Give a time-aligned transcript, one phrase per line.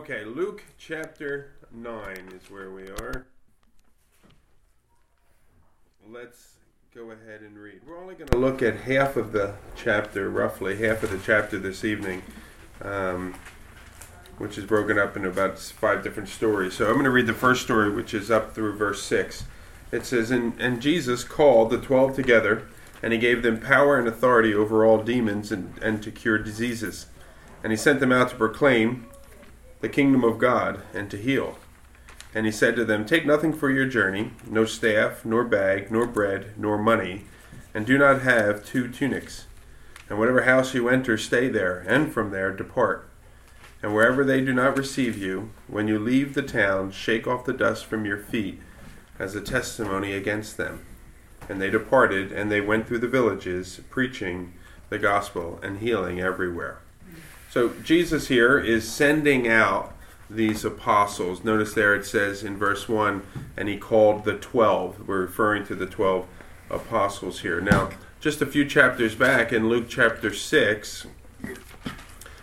[0.00, 3.26] Okay, Luke chapter 9 is where we are.
[6.08, 6.54] Let's
[6.94, 7.82] go ahead and read.
[7.86, 11.58] We're only going to look at half of the chapter, roughly half of the chapter
[11.58, 12.22] this evening,
[12.80, 13.34] um,
[14.38, 16.72] which is broken up into about five different stories.
[16.72, 19.44] So I'm going to read the first story, which is up through verse 6.
[19.92, 22.66] It says, And, and Jesus called the twelve together,
[23.02, 27.04] and he gave them power and authority over all demons and, and to cure diseases.
[27.62, 29.09] And he sent them out to proclaim
[29.80, 31.58] the kingdom of God and to heal.
[32.34, 36.06] And he said to them, Take nothing for your journey, no staff, nor bag, nor
[36.06, 37.24] bread, nor money,
[37.74, 39.46] and do not have two tunics.
[40.08, 43.08] And whatever house you enter, stay there, and from there depart.
[43.82, 47.52] And wherever they do not receive you, when you leave the town, shake off the
[47.52, 48.60] dust from your feet
[49.18, 50.84] as a testimony against them.
[51.48, 54.52] And they departed, and they went through the villages, preaching
[54.88, 56.80] the gospel and healing everywhere.
[57.50, 59.92] So Jesus here is sending out
[60.30, 61.42] these apostles.
[61.42, 63.22] Notice there it says in verse 1,
[63.56, 65.08] and he called the 12.
[65.08, 66.28] We're referring to the 12
[66.70, 67.60] apostles here.
[67.60, 71.08] Now, just a few chapters back in Luke chapter 6,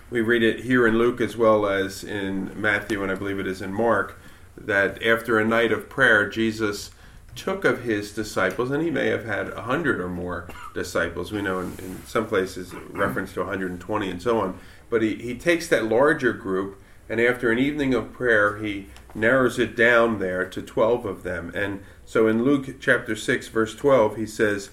[0.10, 3.48] we read it here in Luke as well as in Matthew, and I believe it
[3.48, 4.20] is in Mark,
[4.58, 6.92] that after a night of prayer, Jesus
[7.38, 11.32] took of his disciples, and he may have had a hundred or more disciples.
[11.32, 14.60] We know in, in some places reference to 120 and so on.
[14.90, 19.60] But he, he takes that larger group, and after an evening of prayer, he narrows
[19.60, 21.52] it down there to 12 of them.
[21.56, 24.70] And so in Luke chapter 6, verse 12, he says,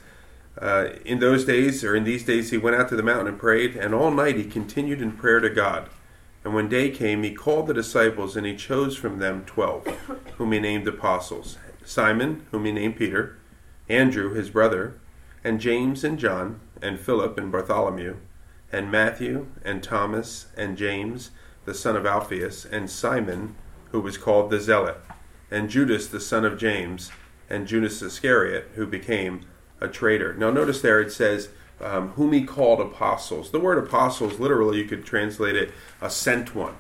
[0.61, 3.39] uh, In those days, or in these days, he went out to the mountain and
[3.39, 5.89] prayed, and all night he continued in prayer to God.
[6.45, 9.87] And when day came, he called the disciples, and he chose from them twelve,
[10.37, 13.37] whom he named apostles Simon, whom he named Peter,
[13.89, 14.99] Andrew, his brother,
[15.43, 18.17] and James and John, and Philip and Bartholomew
[18.75, 21.31] and Matthew, and Thomas, and James,
[21.65, 23.55] the son of Alphaeus, and Simon,
[23.93, 25.01] who was called the Zealot,
[25.49, 27.13] and Judas, the son of James,
[27.49, 29.43] and Judas Iscariot, who became
[29.81, 30.35] a traitor.
[30.35, 33.53] Now, notice there it says, um, whom he called apostles.
[33.53, 36.75] The word apostles, literally, you could translate it a sent one.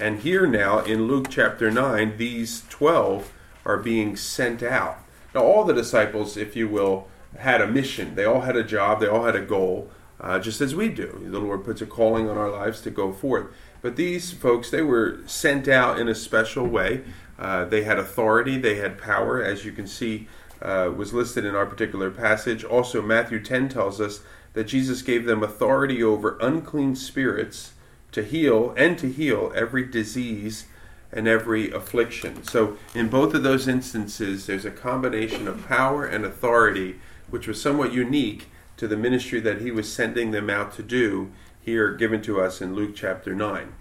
[0.00, 3.32] And here now in Luke chapter 9, these 12
[3.64, 4.98] are being sent out.
[5.32, 7.06] Now, all the disciples, if you will,
[7.38, 8.16] had a mission.
[8.16, 9.90] They all had a job, they all had a goal
[10.20, 11.20] uh, just as we do.
[11.30, 13.46] The Lord puts a calling on our lives to go forth.
[13.82, 17.02] But these folks, they were sent out in a special way.
[17.38, 20.26] Uh, they had authority, they had power, as you can see
[20.62, 22.64] uh, was listed in our particular passage.
[22.64, 24.20] Also, Matthew 10 tells us
[24.54, 27.72] that Jesus gave them authority over unclean spirits
[28.12, 30.66] to heal and to heal every disease
[31.12, 32.42] and every affliction.
[32.42, 36.96] So, in both of those instances, there's a combination of power and authority,
[37.28, 41.32] which was somewhat unique to the ministry that he was sending them out to do,
[41.60, 43.72] here given to us in Luke chapter 9.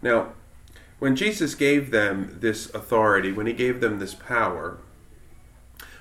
[0.00, 0.32] Now,
[0.98, 4.78] when Jesus gave them this authority, when he gave them this power,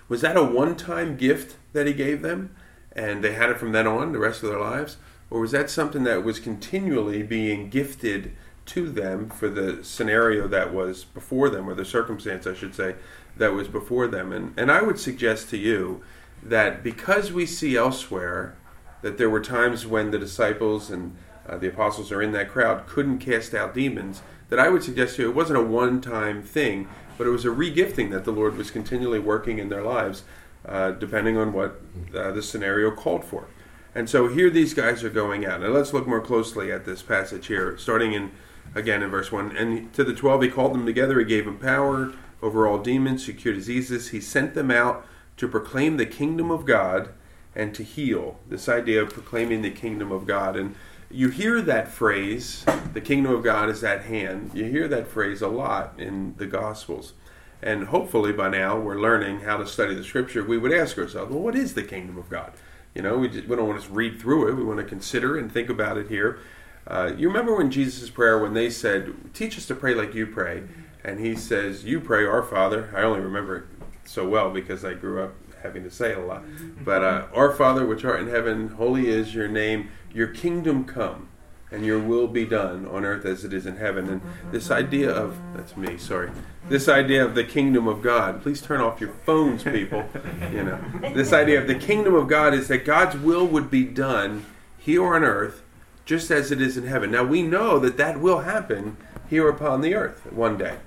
[0.08, 2.56] was that a one time gift that he gave them
[2.92, 4.98] and they had it from then on the rest of their lives?
[5.30, 8.36] Or was that something that was continually being gifted
[8.68, 12.96] to them for the scenario that was before them, or the circumstance, I should say,
[13.38, 14.34] that was before them?
[14.34, 16.04] And, and I would suggest to you
[16.44, 18.56] that because we see elsewhere
[19.02, 21.16] that there were times when the disciples and
[21.47, 25.16] uh, the apostles are in that crowd couldn't cast out demons, that I would suggest
[25.16, 26.88] to you it wasn't a one time thing,
[27.18, 30.24] but it was a regifting that the Lord was continually working in their lives,
[30.66, 31.81] uh, depending on what
[32.16, 33.47] uh, the scenario called for.
[33.94, 35.62] And so here these guys are going out.
[35.62, 38.31] Now let's look more closely at this passage here, starting in
[38.73, 39.56] again in verse 1.
[39.56, 43.25] And to the twelve he called them together, he gave them power over all demons,
[43.25, 44.09] to cure diseases.
[44.09, 45.06] He sent them out
[45.41, 47.09] to proclaim the kingdom of God
[47.56, 48.38] and to heal.
[48.47, 50.56] This idea of proclaiming the kingdom of God.
[50.56, 50.75] And
[51.09, 52.63] you hear that phrase,
[52.94, 54.52] the kingdom of God is at hand.
[54.53, 57.13] You hear that phrase a lot in the Gospels.
[57.59, 60.44] And hopefully by now we're learning how to study the scripture.
[60.44, 62.53] We would ask ourselves, well, what is the kingdom of God?
[62.94, 64.53] You know, we, just, we don't want to read through it.
[64.53, 66.38] We want to consider and think about it here.
[66.85, 70.28] Uh, you remember when Jesus' prayer, when they said, teach us to pray like you
[70.28, 70.66] pray.
[71.03, 72.94] And he says, you pray, our Father.
[72.96, 73.66] I only remember
[74.11, 76.43] so well because I grew up having to say it a lot.
[76.84, 79.90] But uh, Our Father, which art in heaven, holy is your name.
[80.13, 81.29] Your kingdom come,
[81.72, 84.09] and your will be done on earth as it is in heaven.
[84.09, 84.22] And
[84.52, 86.31] this idea of that's me, sorry.
[86.67, 88.41] This idea of the kingdom of God.
[88.41, 90.03] Please turn off your phones, people.
[90.52, 90.81] You know,
[91.13, 94.46] this idea of the kingdom of God is that God's will would be done
[94.78, 95.61] here on earth,
[96.03, 97.09] just as it is in heaven.
[97.11, 98.97] Now we know that that will happen
[99.29, 100.78] here upon the earth one day.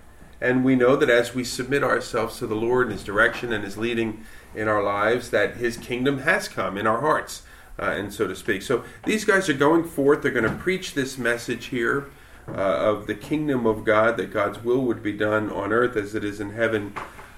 [0.41, 3.65] And we know that as we submit ourselves to the Lord and His direction and
[3.65, 7.43] His leading in our lives, that His kingdom has come in our hearts,
[7.79, 8.63] uh, and so to speak.
[8.63, 10.23] So these guys are going forth.
[10.23, 12.11] They're going to preach this message here.
[12.49, 16.15] uh, of the kingdom of God, that God's will would be done on earth as
[16.15, 16.95] it is in heaven.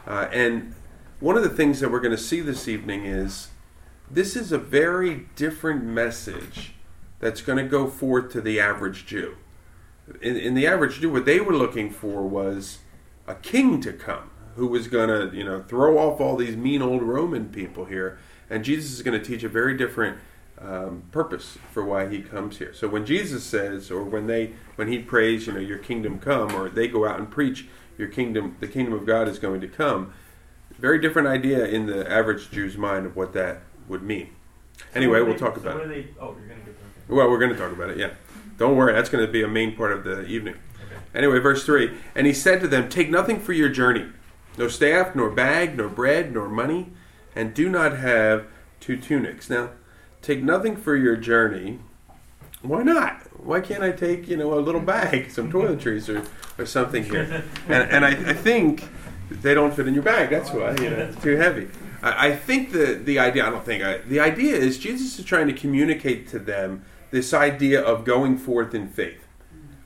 [0.06, 0.74] Uh, and
[1.20, 3.48] one of the things that we're going to see this evening is
[4.10, 6.74] this is a very different message
[7.18, 9.36] that's going to go forth to the average Jew.
[10.20, 12.78] In, in the average Jew, what they were looking for was
[13.26, 16.82] a king to come who was going to, you know, throw off all these mean
[16.82, 18.18] old Roman people here.
[18.48, 20.18] And Jesus is going to teach a very different
[20.58, 22.72] um, purpose for why he comes here.
[22.72, 26.54] So when Jesus says, or when they, when he prays, you know, your kingdom come,
[26.54, 27.66] or they go out and preach,
[27.98, 30.12] your kingdom, the kingdom of God is going to come.
[30.78, 34.30] Very different idea in the average Jew's mind of what that would mean.
[34.94, 35.88] Anyway, we'll talk about it.
[35.88, 36.76] They, oh, you're going to get
[37.08, 37.96] Well, we're going to talk about it.
[37.96, 38.10] Yeah,
[38.58, 38.92] don't worry.
[38.92, 40.56] That's going to be a main part of the evening.
[41.16, 41.96] Anyway, verse three.
[42.14, 44.06] And he said to them, "Take nothing for your journey,
[44.56, 46.92] no staff, nor bag, nor bread, nor money,
[47.34, 48.46] and do not have
[48.78, 49.70] two tunics." Now,
[50.22, 51.80] take nothing for your journey.
[52.62, 53.22] Why not?
[53.38, 56.24] Why can't I take you know a little bag, some toiletries, or,
[56.60, 57.44] or something here?
[57.68, 58.88] And, and I, I think
[59.30, 60.30] they don't fit in your bag.
[60.30, 61.68] That's why you know it's too heavy.
[62.02, 63.46] I, I think the the idea.
[63.46, 67.32] I don't think I, the idea is Jesus is trying to communicate to them this
[67.32, 69.25] idea of going forth in faith,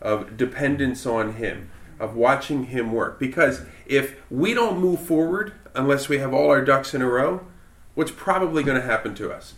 [0.01, 3.19] of dependence on Him, of watching Him work.
[3.19, 7.47] Because if we don't move forward unless we have all our ducks in a row,
[7.95, 9.55] what's probably going to happen to us?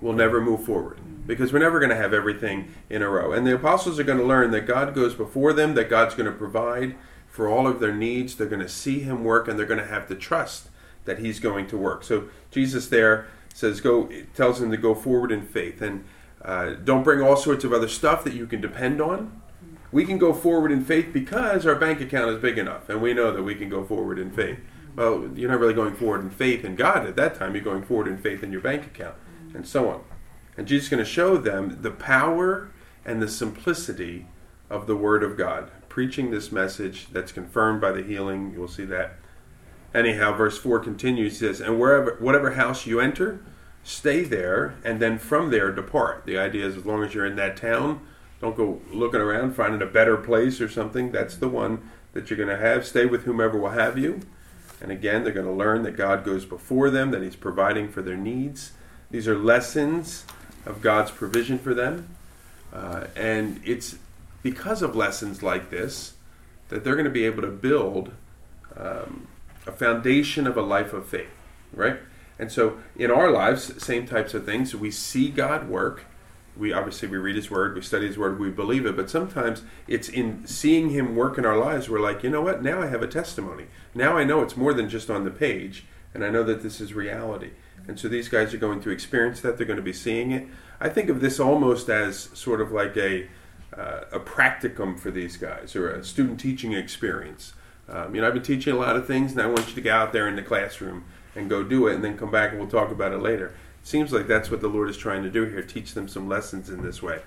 [0.00, 3.32] We'll never move forward because we're never going to have everything in a row.
[3.32, 6.30] And the apostles are going to learn that God goes before them, that God's going
[6.30, 6.96] to provide
[7.28, 8.34] for all of their needs.
[8.34, 10.68] They're going to see Him work, and they're going to have the trust
[11.04, 12.04] that He's going to work.
[12.04, 16.04] So Jesus there says, "Go," tells them to go forward in faith, and
[16.42, 19.40] uh, don't bring all sorts of other stuff that you can depend on.
[19.94, 23.14] We can go forward in faith because our bank account is big enough, and we
[23.14, 24.58] know that we can go forward in faith.
[24.96, 27.54] Well, you're not really going forward in faith in God at that time.
[27.54, 29.14] You're going forward in faith in your bank account,
[29.54, 30.02] and so on.
[30.56, 32.72] And Jesus is going to show them the power
[33.04, 34.26] and the simplicity
[34.68, 38.50] of the Word of God preaching this message that's confirmed by the healing.
[38.52, 39.14] You'll see that.
[39.94, 43.44] Anyhow, verse 4 continues, says, And wherever whatever house you enter,
[43.84, 46.26] stay there, and then from there depart.
[46.26, 48.04] The idea is as long as you're in that town,
[48.40, 51.12] don't go looking around, finding a better place or something.
[51.12, 52.86] That's the one that you're going to have.
[52.86, 54.20] Stay with whomever will have you.
[54.80, 58.02] And again, they're going to learn that God goes before them, that He's providing for
[58.02, 58.72] their needs.
[59.10, 60.24] These are lessons
[60.66, 62.08] of God's provision for them.
[62.72, 63.96] Uh, and it's
[64.42, 66.14] because of lessons like this
[66.68, 68.10] that they're going to be able to build
[68.76, 69.28] um,
[69.66, 71.30] a foundation of a life of faith,
[71.72, 71.98] right?
[72.38, 74.74] And so in our lives, same types of things.
[74.74, 76.04] We see God work.
[76.56, 78.96] We obviously we read His Word, we study His Word, we believe it.
[78.96, 81.88] But sometimes it's in seeing Him work in our lives.
[81.88, 82.62] We're like, you know what?
[82.62, 83.66] Now I have a testimony.
[83.94, 86.80] Now I know it's more than just on the page, and I know that this
[86.80, 87.50] is reality.
[87.86, 89.56] And so these guys are going to experience that.
[89.56, 90.46] They're going to be seeing it.
[90.80, 93.28] I think of this almost as sort of like a
[93.76, 97.54] uh, a practicum for these guys or a student teaching experience.
[97.88, 99.80] Um, you know, I've been teaching a lot of things, and I want you to
[99.80, 101.04] get out there in the classroom
[101.34, 103.52] and go do it, and then come back and we'll talk about it later.
[103.84, 106.70] Seems like that's what the Lord is trying to do here teach them some lessons
[106.70, 107.20] in this way.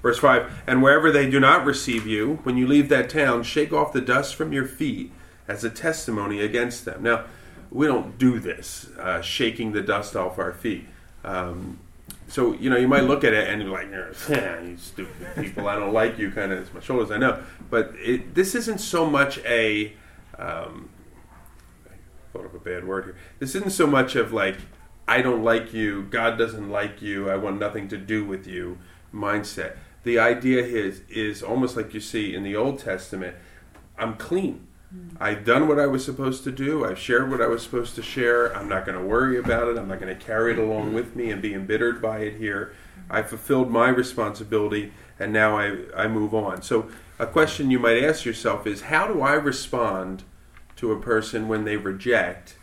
[0.00, 3.72] Verse 5 And wherever they do not receive you, when you leave that town, shake
[3.72, 5.12] off the dust from your feet
[5.48, 7.02] as a testimony against them.
[7.02, 7.24] Now,
[7.72, 10.86] we don't do this, uh, shaking the dust off our feet.
[11.24, 11.80] Um,
[12.28, 15.66] so you know you might look at it and you're like, yeah, you stupid people,
[15.66, 16.30] I don't like you.
[16.30, 19.92] Kind of, it's my shoulders, I know, but it, this isn't so much a.
[20.38, 20.88] Um,
[21.86, 21.96] I
[22.32, 23.16] thought of a bad word here.
[23.40, 24.56] This isn't so much of like,
[25.06, 28.78] I don't like you, God doesn't like you, I want nothing to do with you
[29.12, 29.76] mindset.
[30.02, 33.36] The idea is is almost like you see in the Old Testament.
[33.98, 34.66] I'm clean.
[34.90, 35.16] Hmm.
[35.20, 36.84] I've done what I was supposed to do.
[36.84, 38.54] I've shared what I was supposed to share.
[38.54, 39.78] I'm not going to worry about it.
[39.78, 42.74] I'm not going to carry it along with me and be embittered by it here.
[43.08, 46.62] I fulfilled my responsibility and now I, I move on.
[46.62, 50.24] So, a question you might ask yourself is how do I respond
[50.76, 52.56] to a person when they reject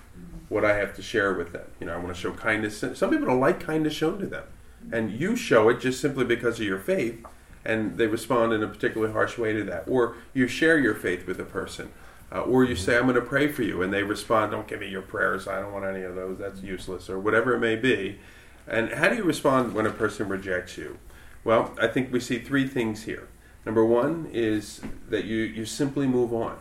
[0.52, 1.66] what I have to share with them?
[1.80, 2.80] You know, I want to show kindness.
[2.80, 4.44] Some people don't like kindness shown to them.
[4.92, 7.24] And you show it just simply because of your faith,
[7.64, 9.86] and they respond in a particularly harsh way to that.
[9.88, 11.92] Or you share your faith with a person
[12.34, 14.80] uh, or you say, I'm going to pray for you, and they respond, Don't give
[14.80, 15.48] me your prayers.
[15.48, 16.38] I don't want any of those.
[16.38, 18.20] That's useless, or whatever it may be.
[18.68, 20.98] And how do you respond when a person rejects you?
[21.44, 23.28] Well, I think we see three things here.
[23.66, 26.58] Number one is that you, you simply move on.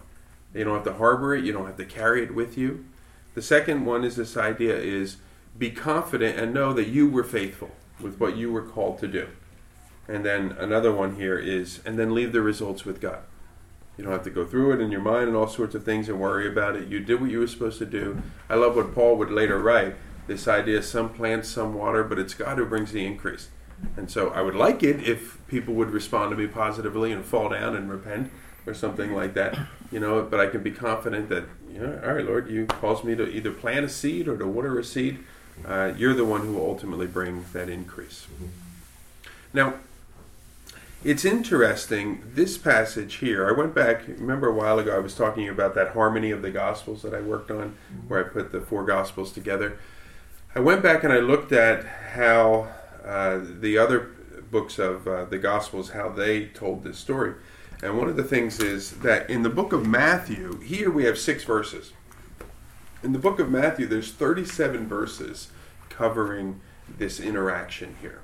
[0.55, 2.85] You don't have to harbor it, you don't have to carry it with you.
[3.41, 5.17] The second one is this idea is
[5.57, 9.29] be confident and know that you were faithful with what you were called to do.
[10.07, 13.21] And then another one here is, and then leave the results with God.
[13.97, 16.11] You don't have to go through it in your mind and all sorts of things
[16.11, 16.89] and worry about it.
[16.89, 18.21] You did what you were supposed to do.
[18.51, 22.35] I love what Paul would later write this idea some plants, some water, but it's
[22.35, 23.49] God who brings the increase.
[23.97, 27.49] And so I would like it if people would respond to me positively and fall
[27.49, 28.31] down and repent
[28.67, 29.59] or something like that,
[29.91, 30.23] you know.
[30.23, 33.29] But I can be confident that, you know, all right, Lord, you calls me to
[33.29, 35.19] either plant a seed or to water a seed.
[35.65, 38.27] Uh, you're the one who will ultimately bring that increase.
[39.53, 39.75] Now,
[41.03, 45.49] it's interesting, this passage here, I went back, remember a while ago I was talking
[45.49, 48.85] about that harmony of the Gospels that I worked on, where I put the four
[48.85, 49.79] Gospels together.
[50.55, 52.69] I went back and I looked at how
[53.05, 54.11] uh, the other
[54.51, 57.35] books of uh, the Gospels, how they told this story.
[57.83, 61.19] And one of the things is that in the book of Matthew, here we have
[61.19, 61.93] six verses.
[63.03, 65.49] In the book of Matthew, there's 37 verses
[65.89, 66.61] covering
[66.99, 68.21] this interaction here.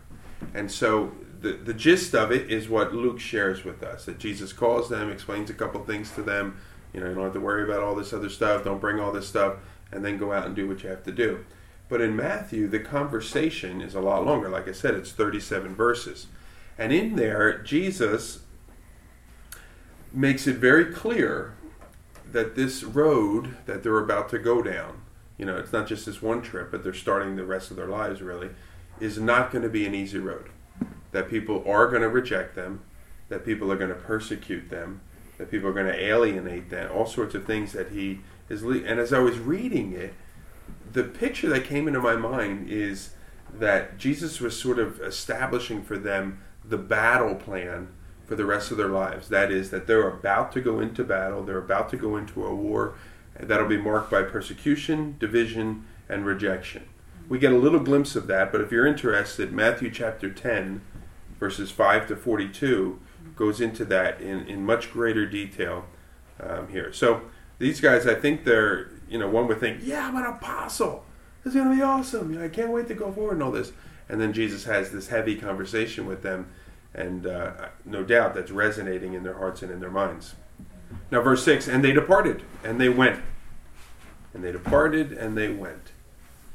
[0.52, 4.52] And so the, the gist of it is what Luke shares with us that Jesus
[4.52, 6.58] calls them, explains a couple things to them.
[6.92, 9.12] You know, you don't have to worry about all this other stuff, don't bring all
[9.12, 9.56] this stuff,
[9.90, 11.44] and then go out and do what you have to do.
[11.88, 14.48] But in Matthew, the conversation is a lot longer.
[14.48, 16.26] Like I said, it's 37 verses.
[16.78, 18.40] And in there, Jesus
[20.12, 21.54] makes it very clear
[22.30, 25.02] that this road that they're about to go down,
[25.38, 27.86] you know, it's not just this one trip, but they're starting the rest of their
[27.86, 28.50] lives really,
[29.00, 30.48] is not going to be an easy road.
[31.12, 32.82] That people are going to reject them,
[33.28, 35.00] that people are going to persecute them,
[35.38, 38.62] that people are going to alienate them, all sorts of things that he is.
[38.62, 40.14] Le- and as I was reading it,
[40.92, 43.10] the picture that came into my mind is
[43.52, 47.88] that Jesus was sort of establishing for them the battle plan
[48.26, 49.28] for the rest of their lives.
[49.28, 52.54] That is, that they're about to go into battle, they're about to go into a
[52.54, 52.94] war
[53.38, 56.88] that'll be marked by persecution, division, and rejection.
[57.28, 60.80] We get a little glimpse of that, but if you're interested, Matthew chapter 10,
[61.38, 63.00] verses 5 to 42,
[63.34, 65.84] goes into that in, in much greater detail
[66.40, 66.92] um, here.
[66.92, 67.22] So
[67.58, 71.04] these guys, I think they're, you know, one would think, yeah, I'm an apostle.
[71.44, 72.42] It's going to be awesome.
[72.42, 73.72] I can't wait to go forward and all this.
[74.08, 76.48] And then Jesus has this heavy conversation with them,
[76.96, 77.52] and uh,
[77.84, 80.34] no doubt that's resonating in their hearts and in their minds.
[81.10, 83.22] Now, verse 6 And they departed, and they went.
[84.34, 85.92] And they departed, and they went.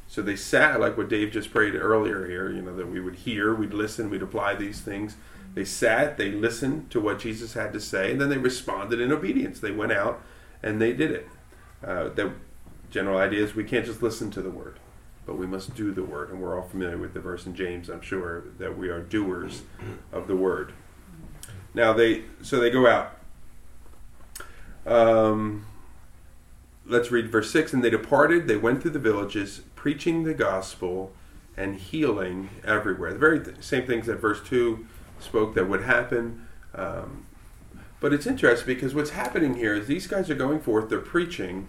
[0.08, 3.16] So they sat, like what Dave just prayed earlier here, you know, that we would
[3.16, 5.16] hear, we'd listen, we'd apply these things.
[5.54, 9.12] They sat, they listened to what Jesus had to say, and then they responded in
[9.12, 9.62] obedience.
[9.62, 10.22] They went out
[10.62, 11.28] and they did it.
[11.82, 12.34] Uh, the
[12.90, 14.80] general idea is we can't just listen to the word,
[15.26, 16.30] but we must do the word.
[16.30, 19.64] And we're all familiar with the verse in James, I'm sure, that we are doers
[20.12, 20.74] of the word.
[21.74, 23.18] Now they, so they go out.
[24.86, 25.66] Um,
[26.86, 31.14] let's read verse 6 and they departed they went through the villages preaching the gospel
[31.56, 34.86] and healing everywhere the very th- same things that verse 2
[35.20, 37.26] spoke that would happen um,
[38.00, 41.68] but it's interesting because what's happening here is these guys are going forth they're preaching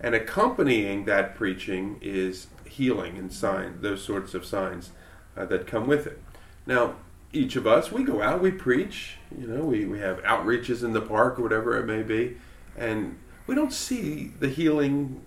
[0.00, 4.90] and accompanying that preaching is healing and signs those sorts of signs
[5.36, 6.22] uh, that come with it
[6.66, 6.96] now
[7.32, 10.92] each of us we go out we preach you know we, we have outreaches in
[10.92, 12.36] the park or whatever it may be
[12.76, 15.22] and we don't see the healing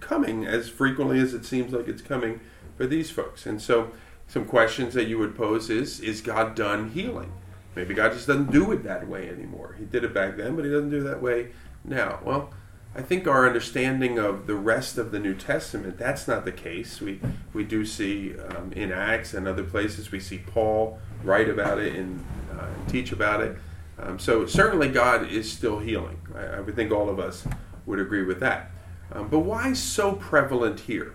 [0.00, 2.40] coming as frequently as it seems like it's coming
[2.76, 3.46] for these folks.
[3.46, 3.92] And so,
[4.26, 7.32] some questions that you would pose is Is God done healing?
[7.76, 9.76] Maybe God just doesn't do it that way anymore.
[9.78, 11.50] He did it back then, but He doesn't do it that way
[11.84, 12.20] now.
[12.24, 12.50] Well,
[12.94, 17.00] I think our understanding of the rest of the New Testament, that's not the case.
[17.00, 17.20] We,
[17.52, 21.94] we do see um, in Acts and other places, we see Paul write about it
[21.94, 23.56] and uh, teach about it.
[23.98, 26.18] Um, so certainly God is still healing.
[26.34, 27.46] I, I, would think all of us
[27.86, 28.70] would agree with that.
[29.12, 31.14] Um, but why so prevalent here?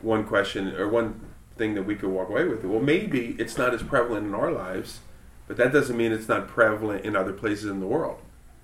[0.00, 1.20] One question or one
[1.56, 2.64] thing that we could walk away with.
[2.64, 5.00] Well, maybe it's not as prevalent in our lives,
[5.46, 8.20] but that doesn't mean it's not prevalent in other places in the world.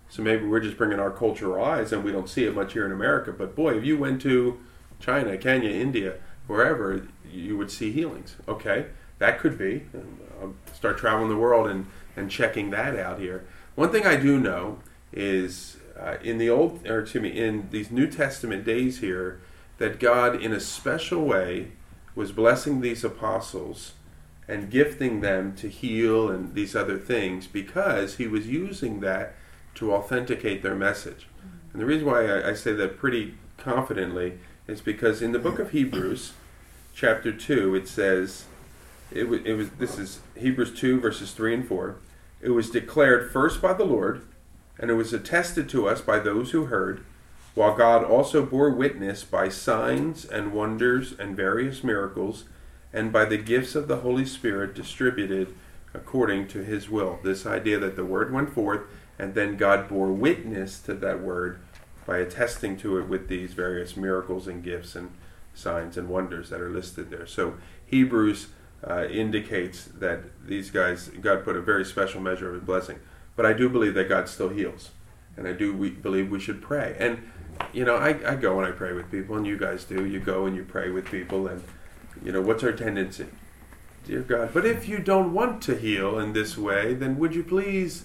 [0.08, 2.86] So maybe we're just bringing our cultural eyes and we don't see it much here
[2.86, 3.32] in America.
[3.32, 4.60] But boy, if you went to
[5.00, 6.14] China, Kenya, India,
[6.46, 8.36] wherever, you would see healings.
[8.46, 8.86] Okay,
[9.18, 9.86] that could be.
[10.40, 13.44] I'll start traveling the world and and checking that out here.
[13.74, 14.78] One thing I do know
[15.12, 19.40] is uh, in the old, or to me, in these New Testament days here,
[19.78, 21.72] that God, in a special way,
[22.14, 23.94] was blessing these apostles
[24.46, 29.34] and gifting them to heal and these other things because He was using that
[29.76, 31.26] to authenticate their message.
[31.72, 35.58] And the reason why I, I say that pretty confidently is because in the book
[35.58, 36.32] of Hebrews,
[36.94, 38.44] chapter two, it says.
[39.12, 41.96] It was, it was this is Hebrews 2 verses 3 and 4
[42.44, 44.20] it was declared first by the Lord,
[44.78, 47.02] and it was attested to us by those who heard,
[47.54, 52.44] while God also bore witness by signs and wonders and various miracles,
[52.92, 55.54] and by the gifts of the Holy Spirit distributed
[55.94, 57.18] according to his will.
[57.24, 58.82] This idea that the word went forth,
[59.18, 61.60] and then God bore witness to that word
[62.06, 65.12] by attesting to it with these various miracles and gifts and
[65.54, 67.26] signs and wonders that are listed there.
[67.26, 67.54] So
[67.86, 68.48] Hebrews
[68.86, 72.98] uh, indicates that these guys, God put a very special measure of blessing.
[73.36, 74.90] But I do believe that God still heals,
[75.36, 76.96] and I do we believe we should pray.
[76.98, 77.30] And
[77.72, 80.04] you know, I, I go and I pray with people, and you guys do.
[80.04, 81.62] You go and you pray with people, and
[82.22, 83.26] you know, what's our tendency?
[84.06, 87.42] Dear God, but if you don't want to heal in this way, then would you
[87.42, 88.04] please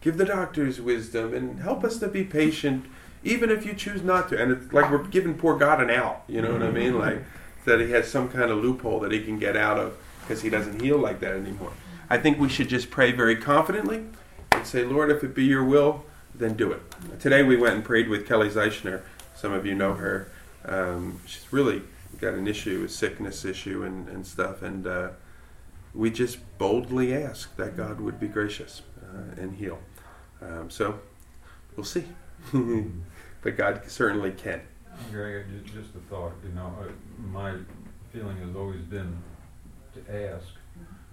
[0.00, 2.86] give the doctors wisdom and help us to be patient,
[3.22, 4.40] even if you choose not to?
[4.40, 6.24] And it's like we're giving poor God an out.
[6.28, 6.98] You know what I mean?
[6.98, 7.24] Like
[7.64, 10.50] that he has some kind of loophole that he can get out of because he
[10.50, 11.72] doesn't heal like that anymore.
[12.08, 14.04] I think we should just pray very confidently
[14.52, 16.04] and say, Lord, if it be your will,
[16.34, 16.82] then do it.
[17.20, 19.02] Today we went and prayed with Kelly Zeichner.
[19.34, 20.30] Some of you know her.
[20.64, 21.82] Um, she's really
[22.20, 24.62] got an issue, a sickness issue, and, and stuff.
[24.62, 25.10] And uh,
[25.94, 29.78] we just boldly ask that God would be gracious uh, and heal.
[30.42, 30.98] Um, so
[31.76, 32.04] we'll see.
[33.42, 34.62] but God certainly can.
[35.10, 36.32] Greg, just a thought.
[36.44, 37.54] You know, uh, my
[38.12, 39.16] feeling has always been
[39.94, 40.48] to ask,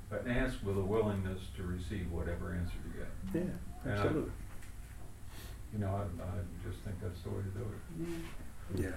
[0.10, 3.46] but ask with a willingness to receive whatever answer you get.
[3.46, 4.31] Yeah, absolutely.
[4.31, 8.81] I, you know, I, I just think that's the way to do it.
[8.81, 8.96] Yeah.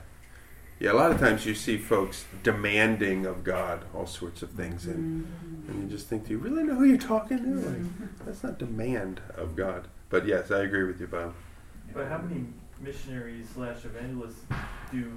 [0.81, 4.87] Yeah, a lot of times you see folks demanding of God all sorts of things,
[4.87, 5.71] and mm-hmm.
[5.71, 7.51] and you just think, do you really know who you're talking to?
[7.51, 8.25] Like, mm-hmm.
[8.25, 9.89] that's not demand of God.
[10.11, 11.33] But yes, I agree with you, Bob.
[11.95, 12.45] But how many
[12.81, 14.45] missionaries slash evangelists
[14.93, 15.13] do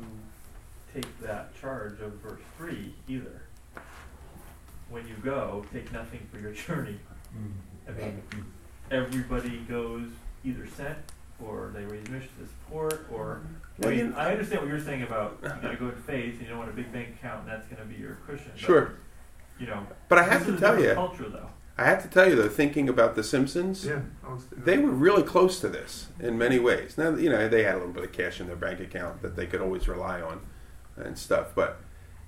[0.93, 3.41] take that charge of verse three either?
[4.89, 6.99] When you go, take nothing for your journey.
[7.35, 7.51] Mm.
[7.89, 8.21] I mean,
[8.91, 10.09] everybody goes
[10.45, 10.97] either sent
[11.43, 13.41] or they raise missions to support, or
[13.83, 16.41] I mean, I understand what you're saying about you got to go in faith and
[16.43, 18.51] you don't want a big bank account and that's going to be your cushion.
[18.53, 18.93] but, Sure.
[19.59, 21.49] You know, But I have to tell you, culture though.
[21.77, 24.01] I have to tell you though, thinking about The Simpsons, Yeah.
[24.51, 26.97] they were really close to this in many ways.
[26.97, 29.35] Now, you know, they had a little bit of cash in their bank account that
[29.35, 30.41] they could always rely on
[30.95, 31.47] and stuff.
[31.55, 31.79] But,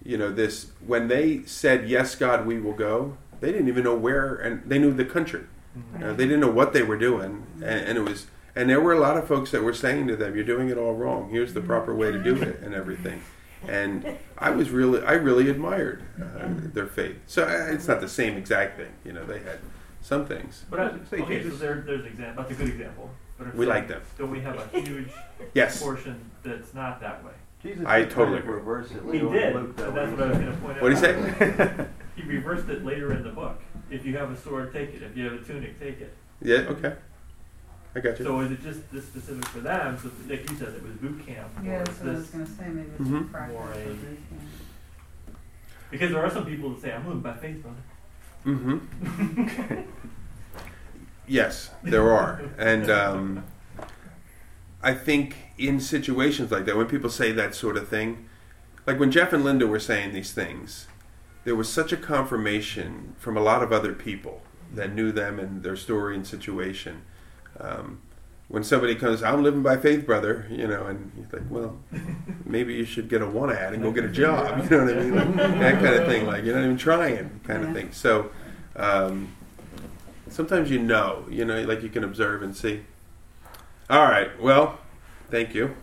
[0.03, 3.95] you know, this, when they said, yes, God, we will go, they didn't even know
[3.95, 5.43] where, and they knew the country.
[5.77, 6.03] Mm-hmm.
[6.03, 7.45] Uh, they didn't know what they were doing.
[7.55, 8.25] And, and it was,
[8.55, 10.77] and there were a lot of folks that were saying to them, "You're doing it
[10.77, 11.29] all wrong.
[11.29, 13.22] Here's the proper way to do it, and everything."
[13.67, 17.17] And I was really, I really admired uh, their faith.
[17.27, 19.25] So uh, it's not the same exact thing, you know.
[19.25, 19.59] They had
[20.01, 20.65] some things.
[20.69, 20.83] But I,
[21.21, 22.43] okay, so there, there's an example.
[22.43, 23.09] That's a good example.
[23.37, 24.01] But we like them.
[24.17, 25.09] Don't we have a huge
[25.53, 25.81] yes.
[25.81, 27.31] portion that's not that way?
[27.61, 29.01] Jesus I totally reverse it.
[29.11, 29.75] He did.
[29.77, 30.83] That that's what I was going to point out.
[30.83, 31.87] What did he say?
[32.15, 33.59] he reversed it later in the book.
[33.89, 35.01] If you have a sword, take it.
[35.01, 36.13] If you have a tunic, take it.
[36.41, 36.57] Yeah.
[36.57, 36.93] Okay.
[37.96, 38.25] I got you.
[38.25, 39.98] So is it just this specific for them?
[40.01, 41.48] So like you said, it was boot camp.
[41.64, 43.31] Yeah, that's what I was gonna say, maybe it's Mhm.
[43.31, 43.96] practice More a-
[45.92, 47.77] Because there are some people that say, "I'm moving by faith, brother."
[48.46, 49.81] Mm-hmm.
[51.27, 53.44] yes, there are, and um,
[54.84, 58.27] I think in situations like that, when people say that sort of thing,
[58.86, 60.88] like when Jeff and Linda were saying these things,
[61.44, 64.42] there was such a confirmation from a lot of other people
[64.74, 67.01] that knew them and their story and situation
[67.59, 68.01] um,
[68.48, 71.77] when somebody comes, I'm living by faith, brother, you know, and you think, well,
[72.46, 74.98] maybe you should get a one ad and go get a job, you know what
[74.98, 75.15] I mean?
[75.15, 77.91] Like, that kind of thing, like you're not even trying, kind of thing.
[77.91, 78.29] So
[78.75, 79.35] um,
[80.29, 82.81] sometimes you know, you know, like you can observe and see.
[83.89, 84.79] All right, well,
[85.29, 85.75] thank you.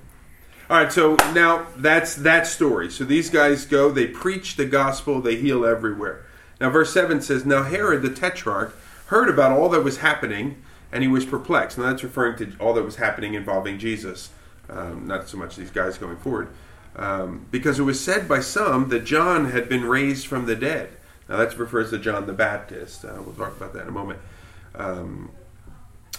[0.70, 2.90] All right, so now that's that story.
[2.90, 6.24] So these guys go, they preach the gospel, they heal everywhere.
[6.60, 8.72] Now, verse 7 says, Now Herod the Tetrarch
[9.06, 11.78] heard about all that was happening and he was perplexed.
[11.78, 14.30] Now that's referring to all that was happening involving Jesus,
[14.68, 16.48] um, not so much these guys going forward.
[16.94, 20.90] Um, because it was said by some that John had been raised from the dead.
[21.28, 23.04] Now that refers to John the Baptist.
[23.04, 24.20] Uh, we'll talk about that in a moment.
[24.74, 25.30] Um,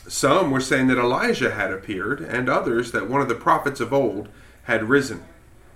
[0.07, 3.93] some were saying that Elijah had appeared, and others that one of the prophets of
[3.93, 4.27] old
[4.63, 5.23] had risen.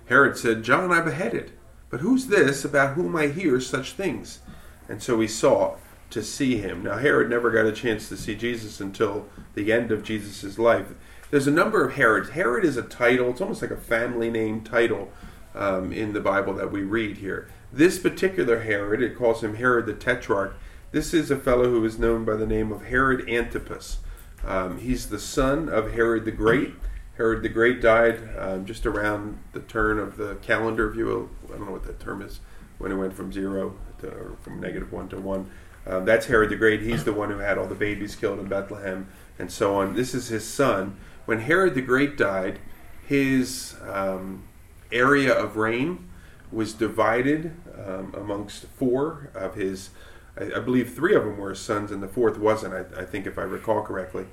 [0.06, 1.52] Herod said, John I beheaded,
[1.90, 4.40] but who's this about whom I hear such things?
[4.88, 5.78] And so he sought
[6.10, 6.82] to see him.
[6.82, 10.94] Now, Herod never got a chance to see Jesus until the end of Jesus' life.
[11.30, 12.30] There's a number of Herods.
[12.30, 15.10] Herod is a title, it's almost like a family name title
[15.54, 17.48] um, in the Bible that we read here.
[17.72, 20.54] This particular Herod, it calls him Herod the Tetrarch.
[20.90, 23.98] This is a fellow who is known by the name of Herod Antipas.
[24.42, 26.72] Um, he's the son of Herod the Great.
[27.18, 31.28] Herod the Great died um, just around the turn of the calendar, if you will.
[31.48, 32.40] I don't know what that term is,
[32.78, 35.50] when it went from zero to, or from negative one to one.
[35.88, 36.82] Um, that's Herod the Great.
[36.82, 39.94] He's the one who had all the babies killed in Bethlehem and so on.
[39.94, 40.96] This is his son.
[41.24, 42.58] When Herod the Great died,
[43.06, 44.44] his um,
[44.92, 46.08] area of reign
[46.50, 47.52] was divided
[47.86, 49.90] um, amongst four of his.
[50.38, 52.74] I, I, believe three of them were his sons, and the fourth wasn't.
[52.74, 54.26] I, I think, if I recall correctly.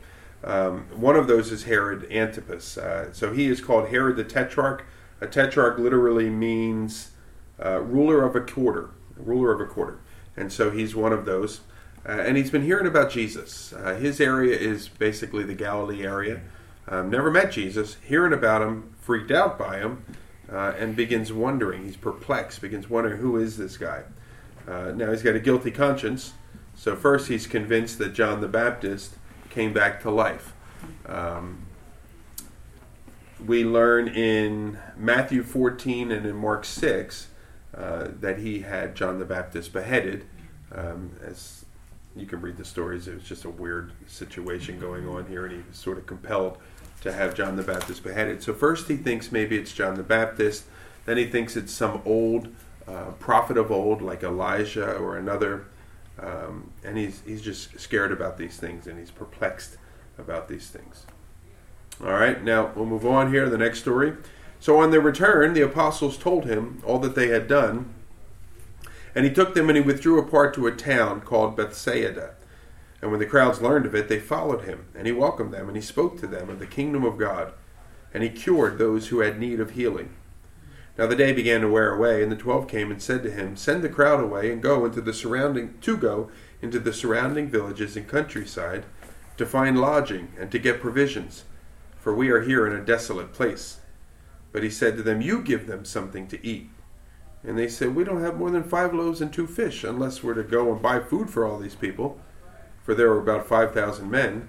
[0.43, 2.77] Um, one of those is Herod Antipas.
[2.77, 4.85] Uh, so he is called Herod the Tetrarch.
[5.21, 7.11] A tetrarch literally means
[7.63, 8.91] uh, ruler of a quarter.
[9.17, 9.99] Ruler of a quarter.
[10.37, 11.61] And so he's one of those.
[12.07, 13.73] Uh, and he's been hearing about Jesus.
[13.73, 16.41] Uh, his area is basically the Galilee area.
[16.87, 20.05] Um, never met Jesus, hearing about him, freaked out by him,
[20.51, 21.83] uh, and begins wondering.
[21.83, 24.03] He's perplexed, begins wondering who is this guy.
[24.67, 26.33] Uh, now he's got a guilty conscience.
[26.75, 29.15] So first he's convinced that John the Baptist
[29.49, 30.53] came back to life.
[31.07, 31.65] Um,
[33.43, 37.29] we learn in Matthew 14 and in Mark 6
[37.77, 40.25] uh, that he had John the Baptist beheaded.
[40.71, 41.65] Um, as
[42.15, 45.55] you can read the stories, it was just a weird situation going on here, and
[45.55, 46.57] he was sort of compelled
[47.01, 48.41] to have John the Baptist beheaded.
[48.41, 50.63] So first he thinks maybe it's John the Baptist,
[51.05, 52.49] then he thinks it's some old
[52.87, 55.65] uh, prophet of old like Elijah or another,
[56.19, 59.77] um, and he's he's just scared about these things and he's perplexed
[60.17, 61.05] about these things.
[62.01, 64.13] All right, now we'll move on here to the next story.
[64.65, 67.93] So on their return, the apostles told him all that they had done,
[69.13, 72.33] and he took them and he withdrew apart to a town called Bethsaida.
[72.99, 75.77] And when the crowds learned of it, they followed him, and he welcomed them, and
[75.77, 77.53] he spoke to them of the kingdom of God,
[78.11, 80.15] and he cured those who had need of healing.
[80.97, 83.55] Now the day began to wear away, and the twelve came and said to him,
[83.55, 87.95] Send the crowd away, and go into the surrounding to go into the surrounding villages
[87.95, 88.83] and countryside,
[89.37, 91.43] to find lodging and to get provisions,
[91.99, 93.77] for we are here in a desolate place.
[94.55, 96.69] But he said to them, You give them something to eat.
[97.43, 100.33] And they said, We don't have more than five loaves and two fish, unless we're
[100.33, 102.21] to go and buy food for all these people.
[102.81, 104.47] For there were about five thousand men.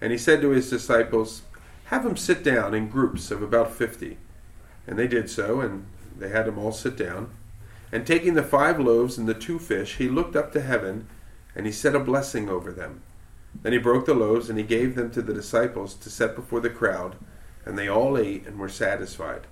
[0.00, 1.42] And he said to his disciples,
[1.84, 4.18] Have them sit down in groups of about fifty.
[4.84, 5.86] And they did so, and
[6.18, 7.30] they had them all sit down.
[7.92, 11.06] And taking the five loaves and the two fish, he looked up to heaven,
[11.54, 13.02] and he said a blessing over them.
[13.62, 16.58] Then he broke the loaves, and he gave them to the disciples to set before
[16.58, 17.14] the crowd,
[17.66, 19.42] and they all ate and were satisfied.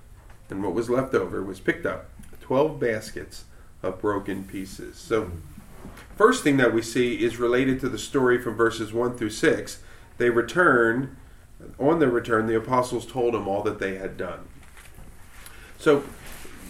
[0.49, 3.45] And what was left over was picked up twelve baskets
[3.83, 4.97] of broken pieces.
[4.97, 5.31] So,
[6.15, 9.79] first thing that we see is related to the story from verses 1 through 6.
[10.17, 11.17] They return,
[11.79, 14.47] on their return, the apostles told them all that they had done.
[15.77, 16.03] So,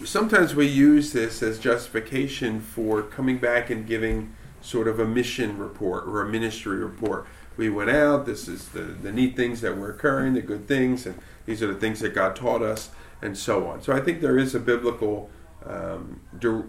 [0.04, 5.58] sometimes we use this as justification for coming back and giving sort of a mission
[5.58, 7.26] report or a ministry report.
[7.56, 11.06] We went out, this is the, the neat things that were occurring, the good things,
[11.06, 12.90] and these are the things that God taught us,
[13.22, 13.82] and so on.
[13.82, 15.30] So I think there is a biblical
[15.64, 16.64] um, di-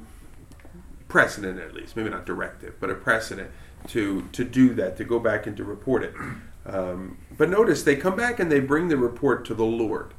[1.07, 3.51] precedent, at least, maybe not directive, but a precedent
[3.87, 6.13] to, to do that, to go back and to report it.
[6.65, 10.13] Um, but notice they come back and they bring the report to the Lord.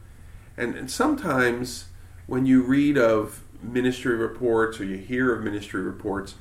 [0.56, 1.86] And, and sometimes
[2.26, 6.36] when you read of ministry reports or you hear of ministry reports,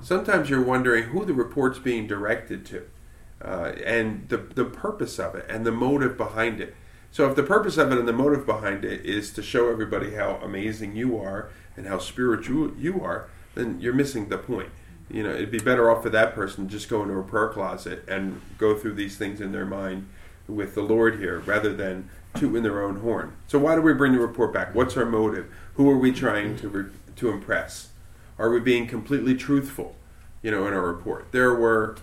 [0.00, 2.86] sometimes you're wondering who the report's being directed to
[3.42, 6.74] uh, and the, the purpose of it and the motive behind it.
[7.12, 10.14] So, if the purpose of it and the motive behind it is to show everybody
[10.14, 14.70] how amazing you are and how spiritual you are, then you're missing the point.
[15.10, 17.48] You know, it'd be better off for that person to just go into a prayer
[17.48, 20.08] closet and go through these things in their mind
[20.46, 23.32] with the Lord here rather than tooting their own horn.
[23.48, 24.74] So, why do we bring the report back?
[24.74, 25.52] What's our motive?
[25.74, 27.88] Who are we trying to, re- to impress?
[28.38, 29.96] Are we being completely truthful,
[30.42, 31.32] you know, in our report?
[31.32, 31.96] There were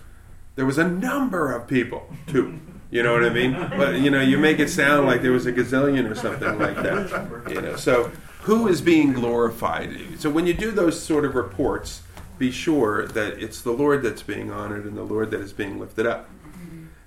[0.58, 2.60] there was a number of people too.
[2.90, 3.52] You know what I mean?
[3.52, 6.76] But you know, you make it sound like there was a gazillion or something like
[6.76, 7.28] that.
[7.48, 8.10] You know, so
[8.42, 10.20] who is being glorified?
[10.20, 12.02] So when you do those sort of reports,
[12.38, 15.78] be sure that it's the Lord that's being honored and the Lord that is being
[15.78, 16.28] lifted up.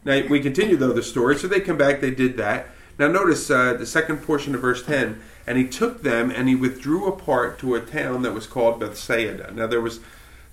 [0.03, 1.35] Now we continue though the story.
[1.37, 2.01] So they come back.
[2.01, 2.67] They did that.
[2.99, 5.21] Now notice uh, the second portion of verse ten.
[5.47, 9.51] And he took them and he withdrew apart to a town that was called Bethsaida.
[9.51, 9.99] Now there was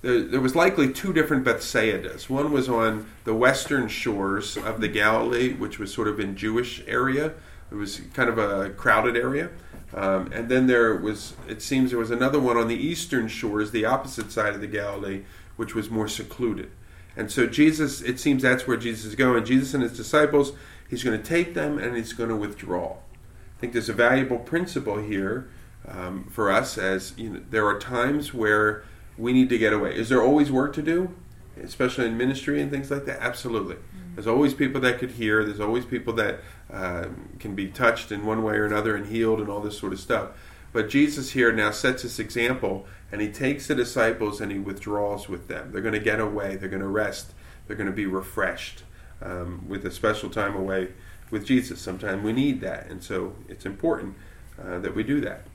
[0.01, 2.29] there, there was likely two different Bethsaidas.
[2.29, 6.83] One was on the western shores of the Galilee, which was sort of in Jewish
[6.87, 7.33] area.
[7.71, 9.49] It was kind of a crowded area.
[9.93, 13.71] Um, and then there was, it seems, there was another one on the eastern shores,
[13.71, 15.23] the opposite side of the Galilee,
[15.55, 16.71] which was more secluded.
[17.17, 19.43] And so Jesus, it seems that's where Jesus is going.
[19.43, 20.53] Jesus and his disciples,
[20.89, 22.93] he's going to take them and he's going to withdraw.
[22.93, 25.49] I think there's a valuable principle here
[25.87, 28.83] um, for us as you know, there are times where
[29.19, 29.95] we need to get away.
[29.95, 31.13] Is there always work to do,
[31.61, 33.21] especially in ministry and things like that?
[33.21, 33.75] Absolutely.
[33.75, 34.15] Mm-hmm.
[34.15, 35.43] There's always people that could hear.
[35.43, 36.39] There's always people that
[36.71, 39.93] uh, can be touched in one way or another and healed and all this sort
[39.93, 40.29] of stuff.
[40.71, 45.27] But Jesus here now sets this example, and he takes the disciples and he withdraws
[45.27, 45.71] with them.
[45.71, 46.55] They're going to get away.
[46.55, 47.33] They're going to rest.
[47.67, 48.83] They're going to be refreshed
[49.21, 50.89] um, with a special time away
[51.31, 51.81] with Jesus.
[51.81, 54.15] Sometimes we need that, and so it's important
[54.61, 55.45] uh, that we do that.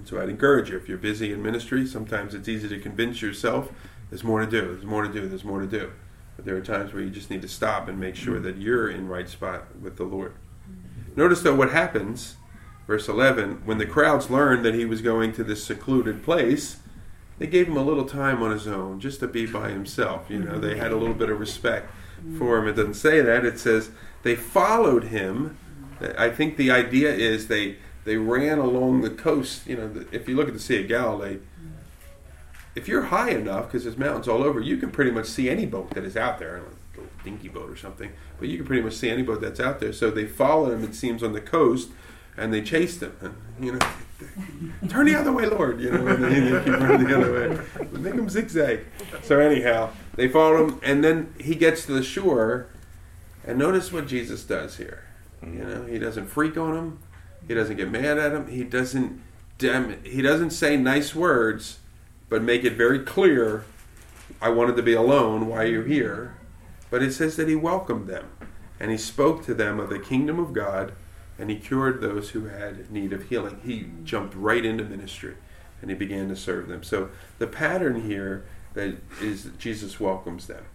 [0.00, 3.20] And so I'd encourage you, if you're busy in ministry, sometimes it's easy to convince
[3.20, 3.70] yourself
[4.08, 5.92] there's more to do, there's more to do, there's more to do.
[6.36, 8.88] But there are times where you just need to stop and make sure that you're
[8.88, 10.32] in right spot with the Lord.
[11.16, 12.36] Notice though what happens,
[12.86, 16.78] verse 11, when the crowds learned that he was going to this secluded place,
[17.38, 20.30] they gave him a little time on his own just to be by himself.
[20.30, 21.90] You know, they had a little bit of respect
[22.38, 22.68] for him.
[22.68, 23.44] It doesn't say that.
[23.44, 23.90] It says
[24.22, 25.58] they followed him.
[26.16, 27.76] I think the idea is they
[28.10, 29.68] they ran along the coast.
[29.68, 31.38] You know, if you look at the Sea of Galilee,
[32.74, 35.64] if you're high enough, because there's mountains all over, you can pretty much see any
[35.64, 38.10] boat that is out there, a little dinky boat or something.
[38.40, 39.92] But you can pretty much see any boat that's out there.
[39.92, 40.82] So they followed him.
[40.82, 41.90] It seems on the coast,
[42.36, 43.14] and they chased him.
[43.20, 43.78] And, you know,
[44.88, 45.80] turn the other way, Lord.
[45.80, 47.88] You know, and they, they keep running the other way.
[47.92, 48.86] Make him zigzag.
[49.22, 52.70] So anyhow, they follow him, and then he gets to the shore,
[53.46, 55.04] and notice what Jesus does here.
[55.42, 55.70] You mm-hmm.
[55.70, 56.98] know, he doesn't freak on him.
[57.50, 58.46] He doesn't get mad at him.
[58.46, 59.20] He doesn't
[59.58, 61.80] dem- he doesn't say nice words,
[62.28, 63.64] but make it very clear.
[64.40, 65.48] I wanted to be alone.
[65.48, 66.36] Why are you're here?
[66.90, 68.28] But it says that he welcomed them,
[68.78, 70.92] and he spoke to them of the kingdom of God,
[71.40, 73.60] and he cured those who had need of healing.
[73.64, 75.34] He jumped right into ministry,
[75.82, 76.84] and he began to serve them.
[76.84, 77.10] So
[77.40, 80.66] the pattern here that is Jesus welcomes them.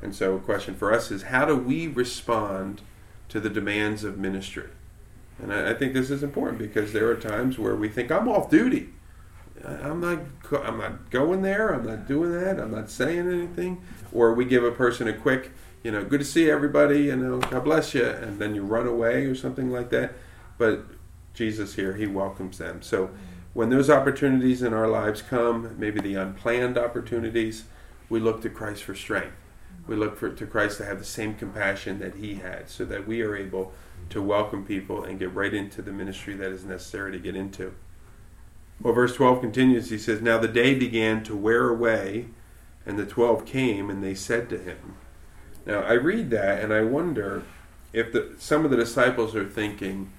[0.00, 2.80] And so, a question for us is how do we respond
[3.28, 4.70] to the demands of ministry?
[5.42, 8.28] And I, I think this is important because there are times where we think I'm
[8.28, 8.90] off duty.
[9.64, 10.20] I'm not.
[10.62, 11.72] I'm not going there.
[11.72, 12.60] I'm not doing that.
[12.60, 13.82] I'm not saying anything.
[14.12, 17.04] Or we give a person a quick, you know, good to see everybody.
[17.04, 20.12] You know, God bless you, and then you run away or something like that.
[20.58, 20.84] But
[21.32, 22.82] Jesus here, He welcomes them.
[22.82, 23.10] So
[23.54, 27.64] when those opportunities in our lives come, maybe the unplanned opportunities,
[28.08, 29.36] we look to Christ for strength.
[29.86, 33.06] We look for, to Christ to have the same compassion that He had, so that
[33.06, 33.72] we are able
[34.10, 37.74] to welcome people and get right into the ministry that is necessary to get into.
[38.80, 39.90] Well, verse 12 continues.
[39.90, 42.26] He says, Now the day began to wear away,
[42.86, 44.96] and the twelve came, and they said to him.
[45.66, 47.42] Now, I read that, and I wonder
[47.92, 50.12] if the, some of the disciples are thinking,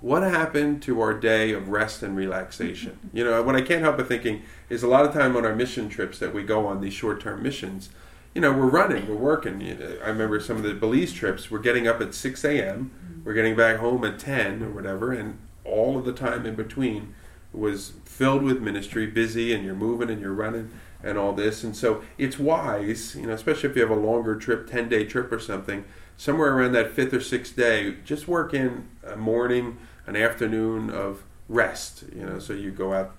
[0.00, 3.10] what happened to our day of rest and relaxation?
[3.12, 5.56] You know, what I can't help but thinking is a lot of time on our
[5.56, 7.88] mission trips that we go on these short term missions,
[8.34, 9.62] you know, we're running, we're working.
[9.62, 13.24] I remember some of the Belize trips, we're getting up at 6 a.m., mm-hmm.
[13.24, 17.14] we're getting back home at 10 or whatever, and all of the time in between
[17.52, 20.70] was filled with ministry, busy, and you're moving and you're running
[21.02, 21.62] and all this.
[21.62, 25.04] And so it's wise, you know, especially if you have a longer trip, 10 day
[25.04, 25.84] trip or something,
[26.16, 31.22] somewhere around that fifth or sixth day, just work in a morning, an afternoon of
[31.48, 33.14] rest, you know, so you go out.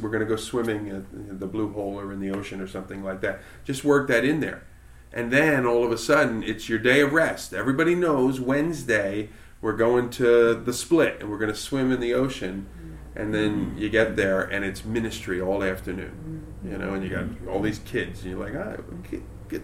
[0.00, 3.02] We're going to go swimming at the blue hole or in the ocean or something
[3.02, 3.40] like that.
[3.64, 4.64] Just work that in there.
[5.12, 7.52] And then all of a sudden, it's your day of rest.
[7.52, 9.28] Everybody knows Wednesday
[9.62, 12.66] we're going to the split and we're going to swim in the ocean
[13.14, 17.24] and then you get there and it's ministry all afternoon you know and you got
[17.48, 19.62] all these kids and you're like ah, get, get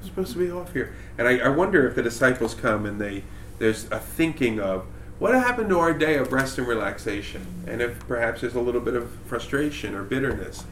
[0.00, 3.24] supposed to be off here and I, I wonder if the disciples come and they
[3.58, 4.86] there's a thinking of
[5.18, 8.80] what happened to our day of rest and relaxation and if perhaps there's a little
[8.80, 10.64] bit of frustration or bitterness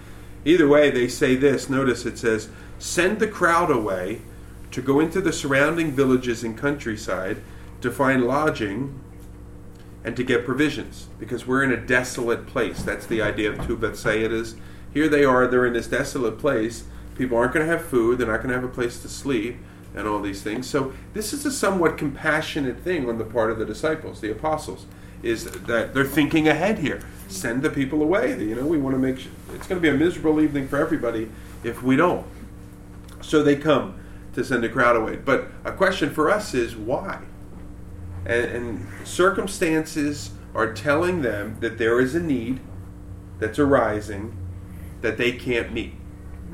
[0.44, 4.20] either way they say this notice it says send the crowd away
[4.72, 7.40] to go into the surrounding villages and countryside
[7.80, 8.98] to find lodging
[10.04, 12.82] and to get provisions because we're in a desolate place.
[12.82, 14.58] That's the idea of two Bethsaidas.
[14.92, 16.84] Here they are, they're in this desolate place.
[17.14, 19.58] People aren't going to have food, they're not going to have a place to sleep,
[19.94, 20.68] and all these things.
[20.68, 24.86] So, this is a somewhat compassionate thing on the part of the disciples, the apostles,
[25.22, 27.02] is that they're thinking ahead here.
[27.28, 28.38] Send the people away.
[28.42, 30.78] You know, we want to make sure it's going to be a miserable evening for
[30.78, 31.30] everybody
[31.62, 32.26] if we don't.
[33.20, 33.98] So, they come
[34.34, 35.16] to send the crowd away.
[35.16, 37.22] But a question for us is why?
[38.24, 42.60] and, and circumstances are telling them that there is a need
[43.38, 44.36] that's arising
[45.00, 45.94] that they can't meet.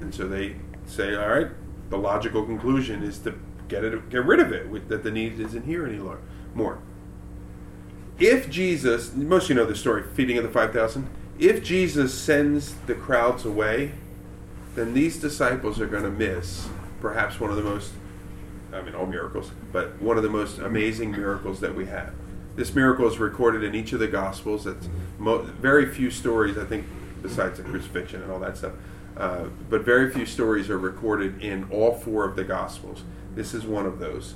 [0.01, 1.49] And so they say, all right,
[1.91, 3.35] the logical conclusion is to
[3.69, 6.19] get it, get rid of it, that the need isn't here anymore.
[6.55, 6.79] More.
[8.19, 12.75] If Jesus, most of you know the story, feeding of the 5,000, if Jesus sends
[12.87, 13.93] the crowds away,
[14.75, 16.69] then these disciples are going to miss
[17.01, 17.93] perhaps one of the most
[18.73, 22.13] I mean, all miracles, but one of the most amazing miracles that we have.
[22.57, 24.67] This miracle is recorded in each of the Gospels.
[24.67, 26.87] It's mo- very few stories, I think,
[27.23, 28.73] besides the crucifixion and all that stuff.
[29.19, 33.03] Uh, but very few stories are recorded in all four of the Gospels.
[33.35, 34.35] This is one of those.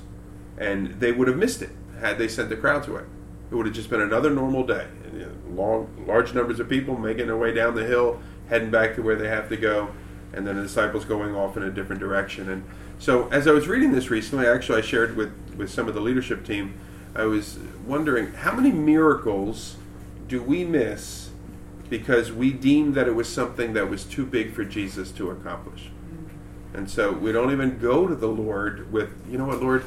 [0.57, 3.03] And they would have missed it had they sent the crowds away.
[3.49, 4.87] It would have just been another normal day.
[5.49, 8.19] Long, large numbers of people making their way down the hill,
[8.49, 9.91] heading back to where they have to go,
[10.33, 12.49] and then the disciples going off in a different direction.
[12.49, 12.63] And
[12.99, 16.01] so as I was reading this recently, actually I shared with, with some of the
[16.01, 16.73] leadership team,
[17.15, 19.77] I was wondering how many miracles
[20.27, 21.29] do we miss
[22.01, 25.91] because we deemed that it was something that was too big for Jesus to accomplish.
[26.73, 29.85] And so we don't even go to the Lord with, you know what, Lord,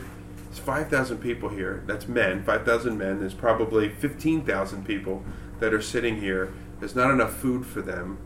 [0.48, 1.82] it's 5,000 people here.
[1.86, 3.18] That's men, 5,000 men.
[3.18, 5.24] There's probably 15,000 people
[5.58, 6.52] that are sitting here.
[6.78, 8.18] There's not enough food for them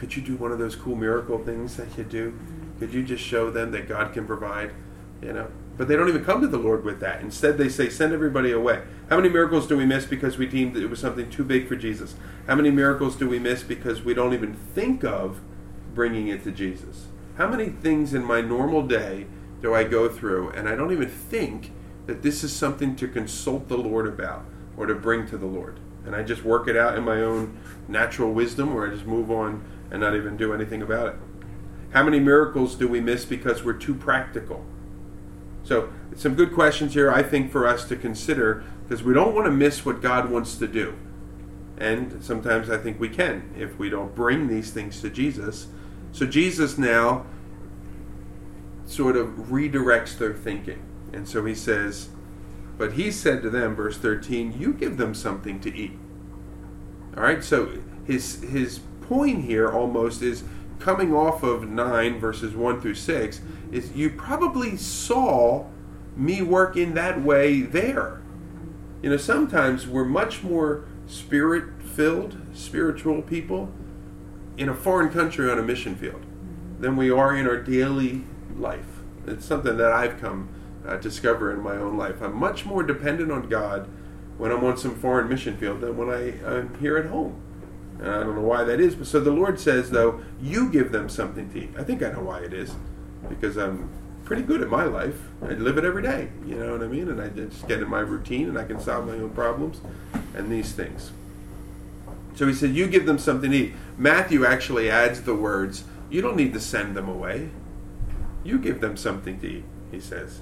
[0.00, 2.32] could you do one of those cool miracle things that you do?
[2.78, 4.72] Could you just show them that God can provide?
[5.20, 7.22] You know, but they don't even come to the Lord with that.
[7.22, 10.76] Instead, they say, "Send everybody away." How many miracles do we miss because we deemed
[10.76, 12.16] it was something too big for Jesus?
[12.46, 15.40] How many miracles do we miss because we don't even think of
[15.94, 17.06] bringing it to Jesus?
[17.38, 19.24] How many things in my normal day
[19.62, 21.72] do I go through and I don't even think
[22.04, 24.44] that this is something to consult the Lord about
[24.76, 25.80] or to bring to the Lord?
[26.04, 27.56] And I just work it out in my own
[27.88, 31.14] natural wisdom or I just move on and not even do anything about it.
[31.92, 34.66] How many miracles do we miss because we're too practical?
[35.62, 39.46] So, some good questions here, I think, for us to consider because we don't want
[39.46, 40.94] to miss what God wants to do.
[41.78, 45.68] And sometimes I think we can if we don't bring these things to Jesus.
[46.12, 47.26] So, Jesus now
[48.90, 50.82] sort of redirects their thinking.
[51.12, 52.08] And so he says,
[52.76, 55.92] But he said to them, verse 13, You give them something to eat.
[57.16, 60.44] All right, so his, his point here almost is
[60.80, 63.40] coming off of 9 verses 1 through 6
[63.70, 65.66] is you probably saw
[66.16, 68.20] me work in that way there.
[69.02, 73.72] You know, sometimes we're much more spirit filled, spiritual people
[74.56, 76.24] in a foreign country on a mission field
[76.80, 78.24] than we are in our daily
[78.56, 79.00] life.
[79.26, 80.48] It's something that I've come
[80.86, 82.20] uh, discover in my own life.
[82.20, 83.88] I'm much more dependent on God
[84.38, 87.40] when I'm on some foreign mission field than when I, I'm here at home.
[88.00, 90.90] And I don't know why that is, but so the Lord says, though, you give
[90.90, 91.70] them something to eat.
[91.76, 92.74] I think I know why it is,
[93.28, 93.90] because I'm
[94.24, 95.20] pretty good at my life.
[95.42, 97.10] I live it every day, you know what I mean?
[97.10, 99.82] And I just get in my routine and I can solve my own problems
[100.34, 101.10] and these things.
[102.36, 103.74] So he said, You give them something to eat.
[103.98, 107.50] Matthew actually adds the words, You don't need to send them away.
[108.44, 110.40] You give them something to eat, he says.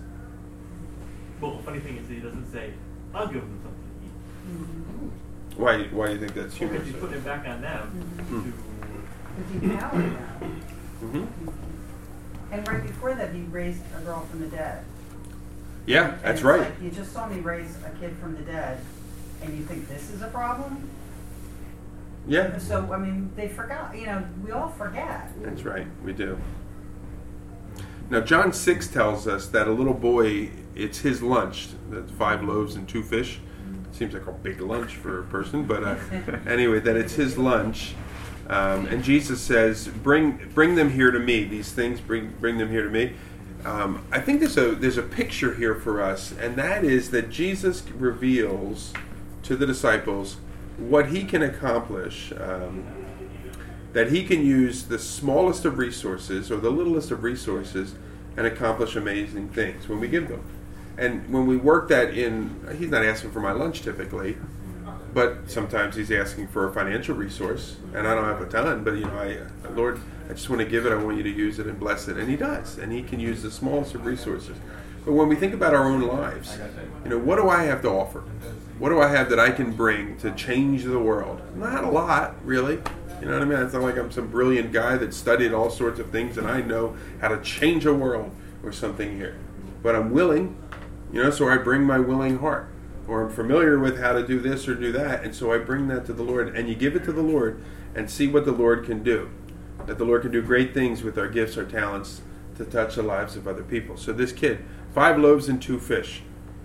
[1.40, 2.74] Well, the funny thing is, he doesn't say,
[3.12, 4.12] I'll give them something to eat.
[4.56, 4.87] Mm-hmm.
[5.58, 6.86] Why, why do you think that's Because humorous?
[6.86, 7.90] he's putting it back on them
[8.30, 8.44] Mhm.
[8.44, 8.52] to.
[9.36, 10.60] Because he powered them.
[11.00, 11.48] hmm
[12.52, 14.84] And right before that, he raised a girl from the dead.
[15.84, 16.60] Yeah, And that's right.
[16.60, 18.78] like, You just saw me raise a kid from the dead,
[19.42, 20.88] and you think this is a problem?
[22.26, 25.30] Yeah, So, I mean, they forgot, you know, we all forget.
[25.42, 25.86] that's right.
[26.04, 26.38] We do.
[28.10, 31.70] Now, John 6 tells us that a little boy, it's his lunch.
[31.90, 33.40] That's five loaves and two fish.
[33.92, 35.96] Seems like a big lunch for a person, but uh,
[36.46, 37.94] anyway, that it's his lunch.
[38.48, 41.44] Um, and Jesus says, "Bring, bring them here to me.
[41.44, 43.14] These things, bring, bring them here to me."
[43.64, 47.30] Um, I think there's a there's a picture here for us, and that is that
[47.30, 48.92] Jesus reveals
[49.42, 50.36] to the disciples
[50.76, 52.32] what he can accomplish.
[52.32, 52.84] Um,
[53.92, 57.94] that he can use the smallest of resources or the littlest of resources
[58.36, 60.44] and accomplish amazing things when we give them.
[60.98, 64.36] And when we work that in, he's not asking for my lunch typically,
[65.14, 68.94] but sometimes he's asking for a financial resource, and I don't have a ton, but
[68.94, 70.92] you know, I, Lord, I just want to give it.
[70.92, 73.20] I want you to use it and bless it, and He does, and He can
[73.20, 74.58] use the smallest of resources.
[75.04, 76.58] But when we think about our own lives,
[77.04, 78.24] you know, what do I have to offer?
[78.78, 81.40] What do I have that I can bring to change the world?
[81.56, 82.78] Not a lot, really.
[83.20, 83.58] You know what I mean?
[83.60, 86.60] It's not like I'm some brilliant guy that studied all sorts of things and I
[86.60, 88.30] know how to change a world
[88.62, 89.36] or something here.
[89.82, 90.56] But I'm willing,
[91.12, 92.68] you know, so I bring my willing heart.
[93.06, 95.88] Or I'm familiar with how to do this or do that, and so I bring
[95.88, 96.54] that to the Lord.
[96.54, 97.62] And you give it to the Lord
[97.94, 99.30] and see what the Lord can do.
[99.86, 102.20] That the Lord can do great things with our gifts, our talents,
[102.56, 103.96] to touch the lives of other people.
[103.96, 106.22] So this kid, five loaves and two fish.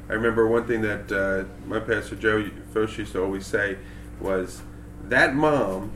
[0.09, 3.77] I remember one thing that uh, my pastor Joe Focht used to always say
[4.19, 4.63] was
[5.05, 5.91] that mom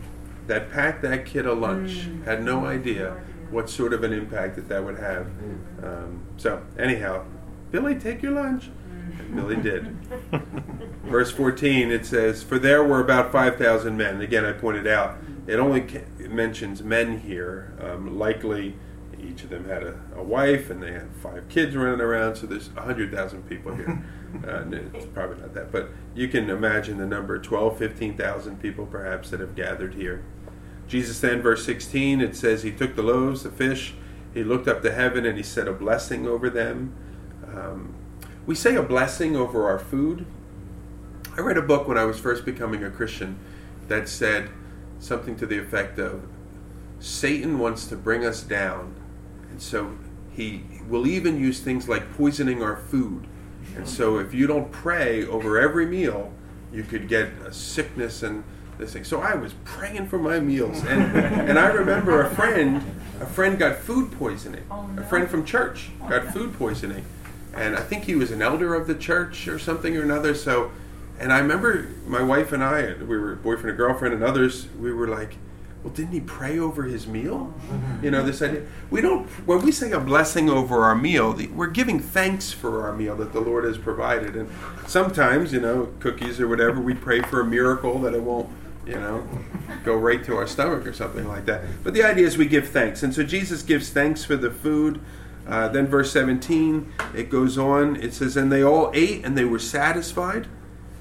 [0.47, 2.23] that packed that kid a lunch Mm.
[2.23, 3.17] had no idea
[3.51, 5.27] what sort of an impact that that would have.
[5.83, 7.25] Um, so anyhow,
[7.71, 8.69] Billy, take your lunch.
[9.19, 9.97] And Billy did.
[11.03, 14.21] Verse 14, it says, For there were about 5,000 men.
[14.21, 17.73] Again, I pointed out, it only mentions men here.
[17.81, 18.75] Um, likely,
[19.21, 22.47] each of them had a, a wife and they had five kids running around, so
[22.47, 24.03] there's 100,000 people here.
[24.47, 29.29] uh, it's probably not that, but you can imagine the number 12, 15,000 people perhaps
[29.29, 30.23] that have gathered here.
[30.87, 33.95] Jesus then, verse 16, it says, He took the loaves, the fish,
[34.33, 36.95] He looked up to heaven, and He said a blessing over them.
[37.45, 37.93] Um,
[38.45, 40.25] we say a blessing over our food.
[41.37, 43.37] I read a book when I was first becoming a Christian
[43.87, 44.49] that said
[44.99, 46.23] something to the effect of
[46.99, 48.95] Satan wants to bring us down,
[49.51, 49.97] and so
[50.31, 53.27] he will even use things like poisoning our food.
[53.75, 56.31] And so if you don't pray over every meal,
[56.73, 58.43] you could get a sickness and
[58.79, 59.03] this thing.
[59.03, 61.15] So I was praying for my meals, and
[61.49, 62.83] and I remember a friend,
[63.21, 64.63] a friend got food poisoning.
[64.71, 67.05] Oh, A friend from church got food poisoning,
[67.57, 70.33] and I think he was an elder of the church or something or another.
[70.35, 70.71] So,
[71.19, 74.67] and I remember my wife and I, we were boyfriend and girlfriend, and others.
[74.79, 75.35] We were like,
[75.83, 77.53] well, didn't he pray over his meal?
[77.69, 78.03] Mm-hmm.
[78.03, 78.63] You know, this idea.
[78.89, 82.83] We don't, when we say a blessing over our meal, the- we're giving thanks for
[82.83, 84.35] our meal that the Lord has provided.
[84.35, 84.49] And
[84.87, 88.49] sometimes, you know, cookies or whatever, we pray for a miracle that it won't,
[88.85, 89.27] you know,
[89.83, 91.61] go right to our stomach or something like that.
[91.83, 93.03] But the idea is we give thanks.
[93.03, 94.99] And so Jesus gives thanks for the food.
[95.47, 97.95] Uh, then, verse 17, it goes on.
[97.95, 100.47] It says, And they all ate and they were satisfied.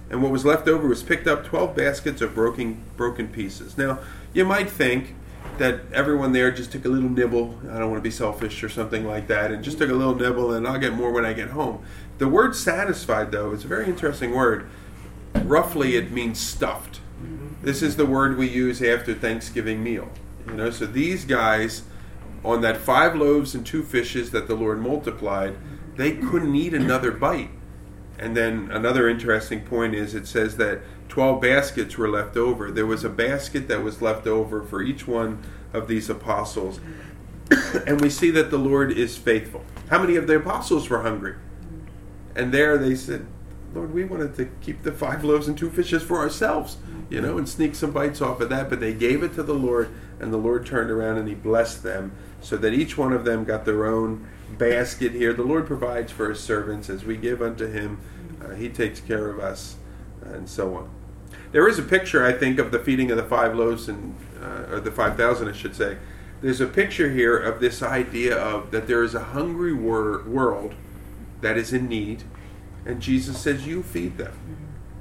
[0.08, 3.76] And what was left over was picked up 12 baskets of broken, broken pieces.
[3.76, 3.98] Now,
[4.32, 5.16] you might think
[5.58, 7.58] that everyone there just took a little nibble.
[7.70, 10.14] I don't want to be selfish or something like that, and just took a little
[10.14, 11.84] nibble, and I'll get more when I get home.
[12.18, 14.68] The word satisfied, though, is a very interesting word.
[15.34, 17.00] Roughly, it means stuffed.
[17.62, 20.10] This is the word we use after Thanksgiving meal.
[20.46, 21.82] You know, so these guys,
[22.44, 25.56] on that five loaves and two fishes that the Lord multiplied,
[25.96, 27.50] they couldn't eat another bite.
[28.18, 32.70] And then another interesting point is it says that 12 baskets were left over.
[32.70, 36.80] There was a basket that was left over for each one of these apostles.
[37.86, 39.64] and we see that the Lord is faithful.
[39.90, 41.36] How many of the apostles were hungry?
[42.34, 43.26] And there they said,
[43.74, 46.78] Lord, we wanted to keep the five loaves and two fishes for ourselves,
[47.10, 48.70] you know, and sneak some bites off of that.
[48.70, 51.82] But they gave it to the Lord, and the Lord turned around and He blessed
[51.82, 52.12] them
[52.46, 54.24] so that each one of them got their own
[54.56, 55.32] basket here.
[55.32, 57.98] The Lord provides for His servants as we give unto Him,
[58.40, 59.74] uh, He takes care of us,
[60.22, 60.88] and so on.
[61.50, 64.74] There is a picture, I think, of the feeding of the five loaves and uh,
[64.74, 65.98] or the five thousand, I should say.
[66.40, 70.74] There's a picture here of this idea of that there is a hungry wor- world
[71.40, 72.22] that is in need,
[72.84, 74.34] and Jesus says, "You feed them."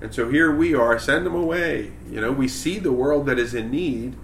[0.02, 1.92] And so here we are, send them away.
[2.10, 4.16] You know, we see the world that is in need,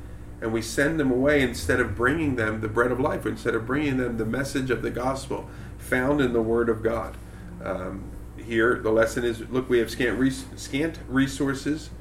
[0.41, 3.65] and we send them away instead of bringing them the bread of life, instead of
[3.65, 7.15] bringing them the message of the gospel found in the Word of God.
[7.63, 11.91] Um, here, the lesson is: look, we have scant, res- scant resources,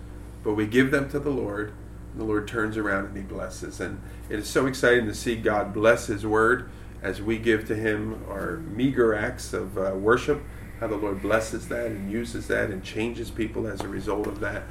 [0.42, 1.72] but we give them to the Lord.
[2.12, 5.36] And the Lord turns around and He blesses, and it is so exciting to see
[5.36, 6.70] God bless His Word
[7.02, 10.42] as we give to Him our meager acts of uh, worship
[10.80, 14.40] how the Lord blesses that and uses that and changes people as a result of
[14.40, 14.62] that.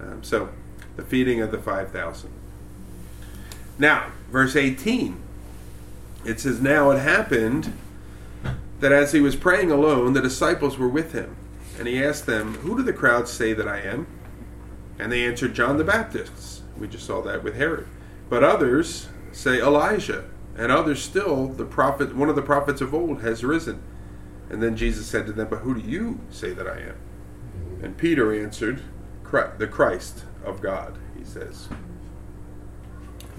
[0.00, 0.50] Um, so,
[0.96, 2.41] the feeding of the 5,000.
[3.82, 5.20] Now, verse 18,
[6.24, 7.76] it says, Now it happened
[8.78, 11.34] that as he was praying alone, the disciples were with him.
[11.76, 14.06] And he asked them, Who do the crowds say that I am?
[15.00, 16.62] And they answered, John the Baptist.
[16.78, 17.88] We just saw that with Herod.
[18.30, 20.26] But others say Elijah,
[20.56, 23.82] and others still, the prophet, one of the prophets of old has risen.
[24.48, 26.98] And then Jesus said to them, But who do you say that I am?
[27.82, 28.80] And Peter answered,
[29.24, 31.68] The Christ of God, he says.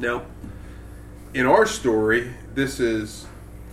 [0.04, 0.24] Now,
[1.34, 3.26] in our story, this is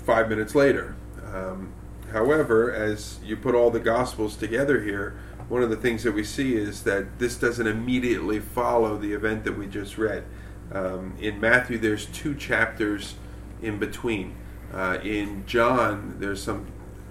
[0.07, 0.95] five minutes later.
[1.27, 1.73] Um,
[2.13, 5.19] however, as you put all the Gospels together here,
[5.49, 9.43] one of the things that we see is that this doesn't immediately follow the event
[9.43, 10.23] that we just read.
[10.71, 13.17] Um, in Matthew, there's two chapters
[13.61, 14.37] in between.
[14.73, 16.69] Uh, in John, there's some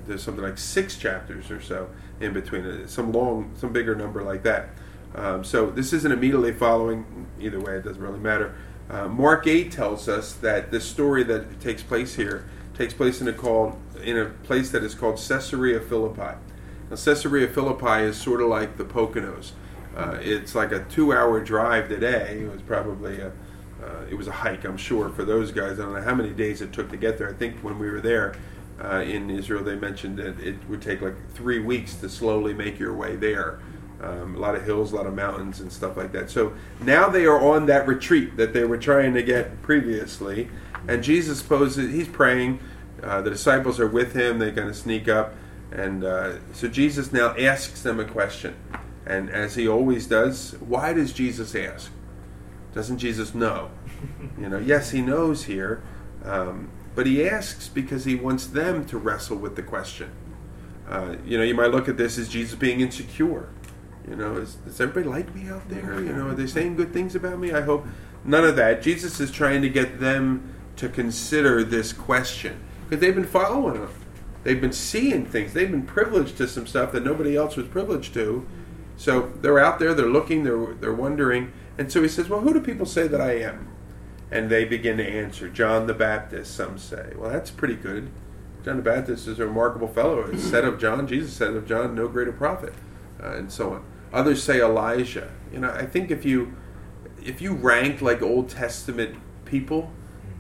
[0.08, 1.90] there's something like six chapters or so
[2.22, 4.70] in between some long, some bigger number like that.
[5.14, 7.28] Um, so this isn't immediately following.
[7.40, 8.56] Either way, it doesn't really matter.
[8.90, 13.28] Uh, Mark eight tells us that the story that takes place here takes place in
[13.28, 16.38] a called in a place that is called Caesarea Philippi.
[16.90, 19.52] Now, Caesarea Philippi is sort of like the Poconos.
[19.96, 22.42] Uh, it's like a two-hour drive today.
[22.44, 23.32] It was probably a
[23.84, 25.80] uh, it was a hike, I'm sure, for those guys.
[25.80, 27.30] I don't know how many days it took to get there.
[27.30, 28.36] I think when we were there
[28.84, 32.80] uh, in Israel, they mentioned that it would take like three weeks to slowly make
[32.80, 33.60] your way there.
[34.02, 36.30] Um, a lot of hills, a lot of mountains, and stuff like that.
[36.30, 40.50] So now they are on that retreat that they were trying to get previously,
[40.88, 41.92] and Jesus poses.
[41.92, 42.60] He's praying.
[43.04, 44.40] Uh, the disciples are with him.
[44.40, 45.34] They're going to sneak up,
[45.72, 48.56] and uh, so Jesus now asks them a question.
[49.06, 51.92] And as he always does, why does Jesus ask?
[52.74, 53.72] Doesn't Jesus know?
[54.40, 55.84] You know, yes, he knows here,
[56.24, 60.12] um, but he asks because he wants them to wrestle with the question.
[60.88, 63.50] Uh, you know, you might look at this as Jesus being insecure.
[64.08, 66.02] You know, is, does everybody like me out there?
[66.02, 67.52] You know, are they saying good things about me?
[67.52, 67.86] I hope
[68.24, 68.82] none of that.
[68.82, 73.90] Jesus is trying to get them to consider this question because they've been following him.
[74.44, 75.54] They've been seeing things.
[75.54, 78.48] They've been privileged to some stuff that nobody else was privileged to.
[78.96, 79.94] So they're out there.
[79.94, 80.44] They're looking.
[80.44, 81.52] They're they're wondering.
[81.78, 83.68] And so he says, "Well, who do people say that I am?"
[84.32, 87.14] And they begin to answer, "John the Baptist." Some say.
[87.18, 88.10] Well, that's pretty good.
[88.64, 90.22] John the Baptist is a remarkable fellow.
[90.22, 92.74] It's said of John, Jesus said of John, no greater prophet,
[93.22, 93.86] uh, and so on.
[94.12, 95.32] Others say Elijah.
[95.54, 96.56] You know, I think if you
[97.24, 99.92] if you rank like Old Testament people,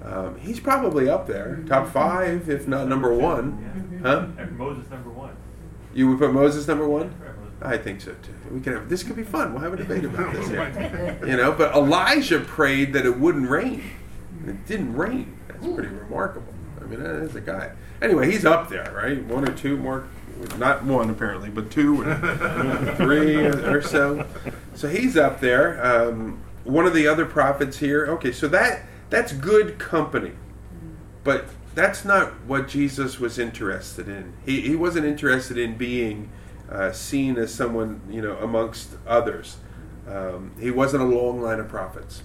[0.03, 3.99] um, he's probably up there, top five, if not number one.
[4.03, 4.27] Yeah.
[4.35, 4.45] Huh?
[4.51, 5.35] Moses number one.
[5.93, 7.13] You would put Moses number one.
[7.61, 8.33] I think so too.
[8.51, 9.53] We could have this could be fun.
[9.53, 10.47] We'll have a debate about this.
[10.47, 11.19] Here.
[11.25, 13.83] You know, but Elijah prayed that it wouldn't rain.
[14.39, 15.37] And it didn't rain.
[15.47, 16.53] That's pretty remarkable.
[16.79, 17.73] I mean, that's a guy.
[18.01, 19.21] Anyway, he's up there, right?
[19.25, 20.07] One or two more,
[20.57, 22.15] not one apparently, but two or
[22.97, 24.25] three or so.
[24.75, 25.83] So he's up there.
[25.85, 28.05] Um, one of the other prophets here.
[28.07, 30.33] Okay, so that that's good company,
[31.23, 34.33] but that's not what Jesus was interested in.
[34.45, 36.29] He he wasn't interested in being
[36.69, 39.57] uh, seen as someone you know amongst others.
[40.07, 42.23] Um, he wasn't a long line of prophets,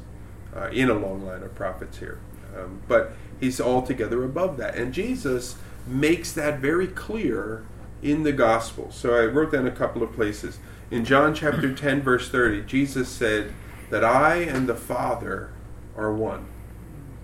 [0.56, 2.18] uh, in a long line of prophets here,
[2.56, 4.74] um, but he's altogether above that.
[4.74, 5.56] And Jesus
[5.86, 7.64] makes that very clear
[8.04, 8.92] in the gospel.
[8.92, 10.58] So I wrote down a couple of places.
[10.90, 13.52] In John chapter 10, verse 30, Jesus said
[13.90, 15.50] that I and the Father
[15.96, 16.46] are one.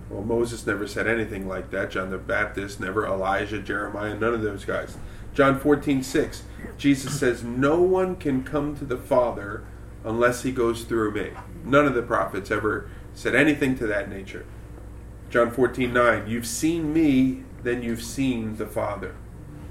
[0.08, 1.92] Well, Moses never said anything like that.
[1.92, 4.96] John the Baptist, never Elijah, Jeremiah, none of those guys.
[5.34, 6.42] John 14, 6,
[6.76, 9.62] Jesus says, No one can come to the Father
[10.02, 11.30] unless he goes through me.
[11.64, 14.46] None of the prophets ever said anything to that nature.
[15.28, 19.14] John 14, 9, You've seen me, then you've seen the Father.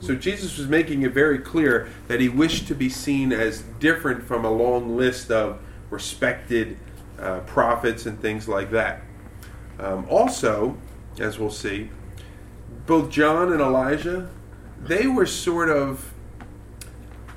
[0.02, 4.24] So Jesus was making it very clear that he wished to be seen as different
[4.24, 6.78] from a long list of respected
[7.20, 9.02] uh, prophets and things like that.
[9.78, 10.78] Um, also,
[11.20, 11.90] as we'll see,
[12.86, 14.30] both John and Elijah,
[14.82, 16.14] they were sort of,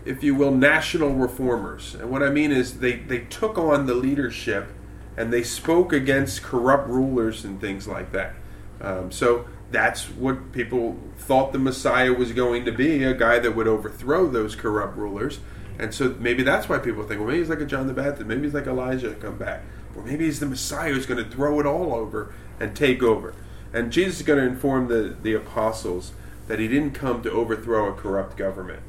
[0.04, 1.94] if you will, national reformers.
[1.94, 4.68] And what I mean is they, they took on the leadership
[5.16, 8.34] and they spoke against corrupt rulers and things like that.
[8.80, 13.56] Um, so that's what people thought the Messiah was going to be a guy that
[13.56, 15.40] would overthrow those corrupt rulers.
[15.78, 18.26] And so maybe that's why people think, well, maybe he's like a John the Baptist,
[18.26, 19.62] maybe he's like Elijah come back,
[19.96, 23.34] or maybe he's the Messiah who's going to throw it all over and take over.
[23.72, 26.12] And Jesus is going to inform the, the apostles
[26.46, 28.82] that he didn't come to overthrow a corrupt government,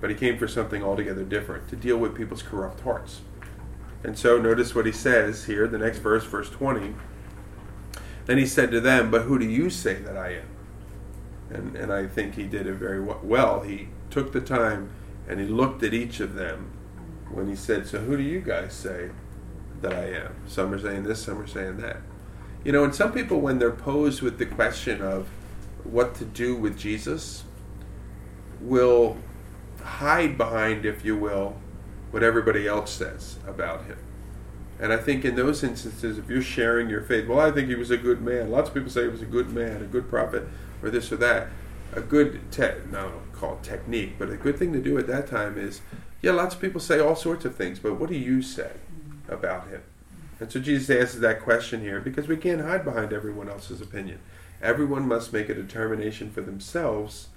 [0.00, 3.20] but he came for something altogether different to deal with people's corrupt hearts.
[4.02, 6.94] And so notice what he says here, the next verse, verse 20.
[8.26, 10.48] Then he said to them, But who do you say that I am?
[11.50, 13.60] And, and I think he did it very well.
[13.60, 14.90] He took the time
[15.28, 16.72] and he looked at each of them
[17.30, 19.10] when he said, So who do you guys say
[19.82, 20.34] that I am?
[20.46, 21.98] Some are saying this, some are saying that.
[22.64, 25.28] You know, and some people, when they're posed with the question of
[25.84, 27.44] what to do with Jesus,
[28.60, 29.18] will
[29.82, 31.60] hide behind, if you will,
[32.10, 33.98] what everybody else says about him.
[34.80, 37.74] And I think in those instances, if you're sharing your faith, well, I think he
[37.74, 38.50] was a good man.
[38.50, 40.48] Lots of people say he was a good man, a good prophet,
[40.82, 41.48] or this or that.
[41.94, 45.28] A good, te- no, call it technique, but a good thing to do at that
[45.28, 45.80] time is,
[46.22, 48.72] yeah, lots of people say all sorts of things, but what do you say
[49.28, 49.82] about him?
[50.40, 54.18] And so Jesus answers that question here because we can't hide behind everyone else's opinion.
[54.60, 57.28] Everyone must make a determination for themselves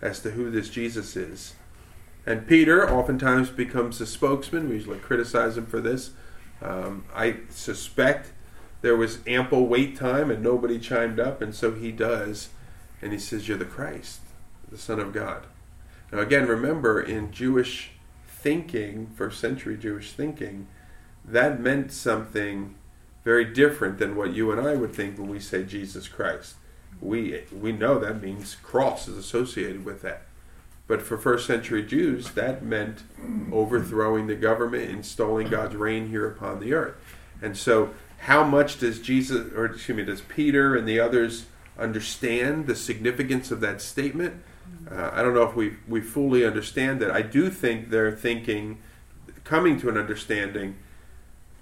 [0.00, 1.54] as to who this Jesus is.
[2.26, 4.68] And Peter oftentimes becomes the spokesman.
[4.68, 6.10] We usually criticize him for this.
[6.64, 8.32] Um, I suspect
[8.80, 12.48] there was ample wait time and nobody chimed up, and so he does.
[13.02, 14.20] And he says, You're the Christ,
[14.70, 15.46] the Son of God.
[16.10, 17.90] Now, again, remember in Jewish
[18.26, 20.66] thinking, first century Jewish thinking,
[21.24, 22.74] that meant something
[23.24, 26.56] very different than what you and I would think when we say Jesus Christ.
[27.00, 30.22] We, we know that means cross is associated with that.
[30.86, 33.04] But for first century Jews, that meant
[33.50, 36.94] overthrowing the government, installing God's reign here upon the earth.
[37.40, 41.46] And so, how much does Jesus, or excuse me, does Peter and the others
[41.78, 44.42] understand the significance of that statement?
[44.90, 47.10] Uh, I don't know if we, we fully understand that.
[47.10, 48.78] I do think they're thinking,
[49.42, 50.76] coming to an understanding,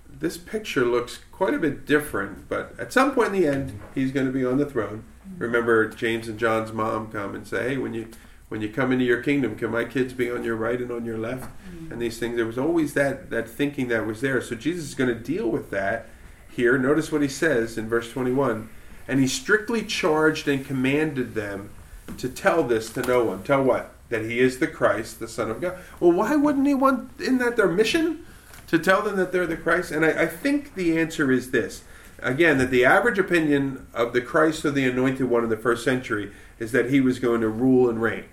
[0.08, 4.12] this picture looks quite a bit different, but at some point in the end, he's
[4.12, 5.04] going to be on the throne.
[5.38, 8.08] Remember, James and John's mom come and say, hey, when you
[8.53, 11.07] when you come into your kingdom, can my kids be on your right and on
[11.07, 11.44] your left?
[11.44, 11.90] Mm-hmm.
[11.90, 12.36] And these things.
[12.36, 14.42] There was always that that thinking that was there.
[14.42, 16.07] So Jesus is going to deal with that
[16.55, 16.76] here.
[16.76, 18.68] Notice what he says in verse 21.
[19.09, 21.70] And he strictly charged and commanded them
[22.18, 23.42] to tell this to no one.
[23.42, 23.94] Tell what?
[24.11, 25.78] That he is the Christ, the Son of God.
[25.98, 28.26] Well, why wouldn't he want, isn't that their mission?
[28.66, 29.92] To tell them that they're the Christ?
[29.92, 31.84] And I, I think the answer is this.
[32.18, 35.84] Again, that the average opinion of the Christ or the anointed one in the first
[35.84, 38.24] century is that he was going to rule and reign.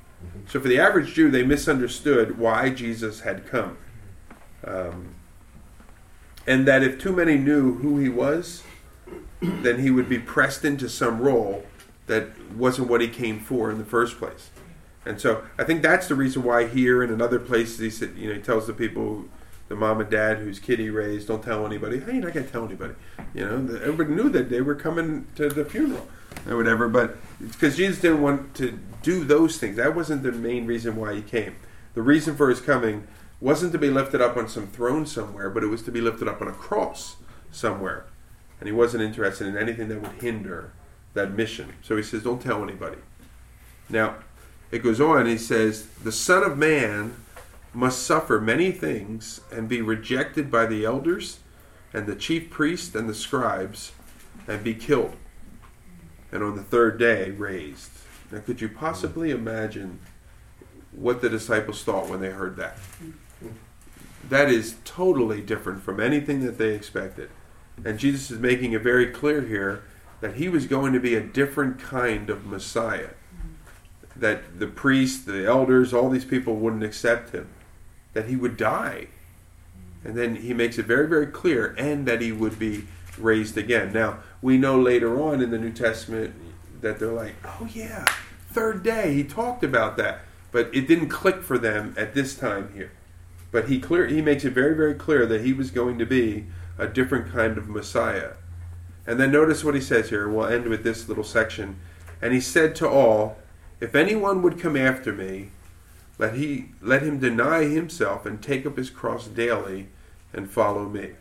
[0.48, 3.78] So for the average Jew, they misunderstood why Jesus had come.
[4.66, 5.16] Um,
[6.48, 8.64] and that if too many knew who he was,
[9.42, 11.66] then he would be pressed into some role
[12.08, 14.50] that wasn't what he came for in the first place.
[15.06, 18.16] And so I think that's the reason why here and in other places he said,
[18.18, 19.26] you know, he tells the people,
[19.68, 22.00] the mom and dad whose kid he raised, don't tell anybody.
[22.00, 22.96] Hey, you're not gonna tell anybody.
[23.34, 26.08] You know, everybody knew that they were coming to the funeral
[26.48, 26.88] or whatever.
[26.88, 31.16] But because Jesus didn't want to do those things, that wasn't the main reason why
[31.16, 31.56] he came.
[31.94, 33.08] The reason for his coming
[33.42, 36.28] wasn't to be lifted up on some throne somewhere, but it was to be lifted
[36.28, 37.16] up on a cross
[37.52, 38.06] somewhere.
[38.60, 40.74] And he wasn't interested in anything that would hinder
[41.14, 41.74] that mission.
[41.82, 42.98] So he says, Don't tell anybody.
[43.90, 44.16] Now,
[44.72, 47.16] it goes on, he says, The Son of Man
[47.74, 51.40] must suffer many things and be rejected by the elders
[51.94, 53.92] and the chief priests and the scribes
[54.48, 55.16] and be killed.
[56.32, 57.90] And on the third day, raised.
[58.32, 60.00] Now, could you possibly imagine
[60.92, 62.78] what the disciples thought when they heard that?
[64.28, 67.30] That is totally different from anything that they expected.
[67.84, 69.84] And Jesus is making it very clear here
[70.22, 73.12] that he was going to be a different kind of Messiah.
[74.16, 77.50] That the priests, the elders, all these people wouldn't accept him.
[78.14, 79.08] That he would die.
[80.04, 82.86] And then he makes it very, very clear, and that he would be
[83.20, 83.92] raised again.
[83.94, 86.34] Now, we know later on in the New Testament
[86.82, 88.06] that they're like, oh, yeah,
[88.52, 90.22] third day, he talked about that.
[90.52, 92.92] But it didn't click for them at this time here.
[93.52, 96.48] But he clear he makes it very, very clear that he was going to be
[96.78, 98.34] a different kind of Messiah.
[99.06, 100.28] And then notice what he says here.
[100.30, 101.80] We'll end with this little section.
[102.22, 103.38] And he said to all,
[103.80, 105.50] If anyone would come after me,
[106.18, 109.88] let he let him deny himself and take up his cross daily
[110.34, 111.12] and follow me.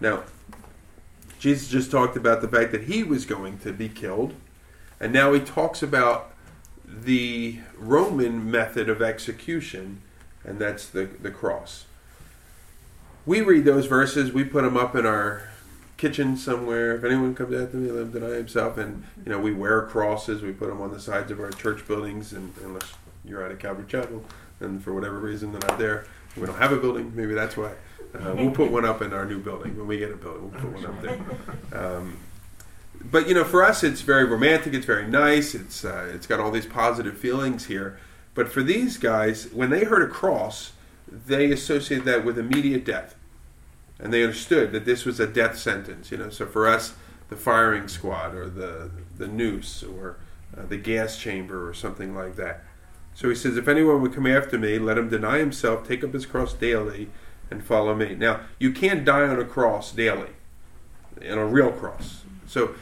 [0.00, 0.24] Now,
[1.44, 4.32] Jesus just talked about the fact that he was going to be killed,
[4.98, 6.32] and now he talks about
[6.88, 10.00] the Roman method of execution,
[10.42, 11.84] and that's the, the cross.
[13.26, 15.50] We read those verses, we put them up in our
[15.98, 16.96] kitchen somewhere.
[16.96, 18.78] If anyone comes after me, let him deny himself.
[18.78, 21.86] And, you know, we wear crosses, we put them on the sides of our church
[21.86, 24.24] buildings, and unless you're at a Calvary Chapel,
[24.60, 26.06] and for whatever reason they're not there,
[26.38, 27.72] we don't have a building, maybe that's why.
[28.14, 29.76] Uh, we'll put one up in our new building.
[29.76, 31.20] When we get a building, we'll put one up there.
[31.72, 32.18] Um,
[33.02, 34.72] but you know, for us, it's very romantic.
[34.72, 35.54] It's very nice.
[35.54, 37.98] It's uh, it's got all these positive feelings here.
[38.34, 40.72] But for these guys, when they heard a cross,
[41.10, 43.14] they associated that with immediate death,
[43.98, 46.10] and they understood that this was a death sentence.
[46.10, 46.94] You know, so for us,
[47.28, 50.16] the firing squad or the the noose or
[50.56, 52.64] uh, the gas chamber or something like that.
[53.14, 56.12] So he says, if anyone would come after me, let him deny himself, take up
[56.12, 57.10] his cross daily,
[57.54, 58.14] and follow me.
[58.14, 60.30] Now, you can't die on a cross daily,
[61.22, 62.22] on a real cross.
[62.46, 62.74] So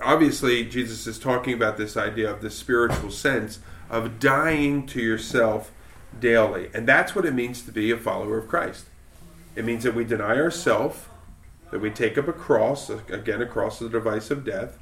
[0.00, 5.70] obviously Jesus is talking about this idea of the spiritual sense of dying to yourself
[6.18, 6.68] daily.
[6.74, 8.86] And that's what it means to be a follower of Christ.
[9.54, 11.06] It means that we deny ourselves,
[11.70, 14.78] that we take up a cross, again, a cross is a device of death.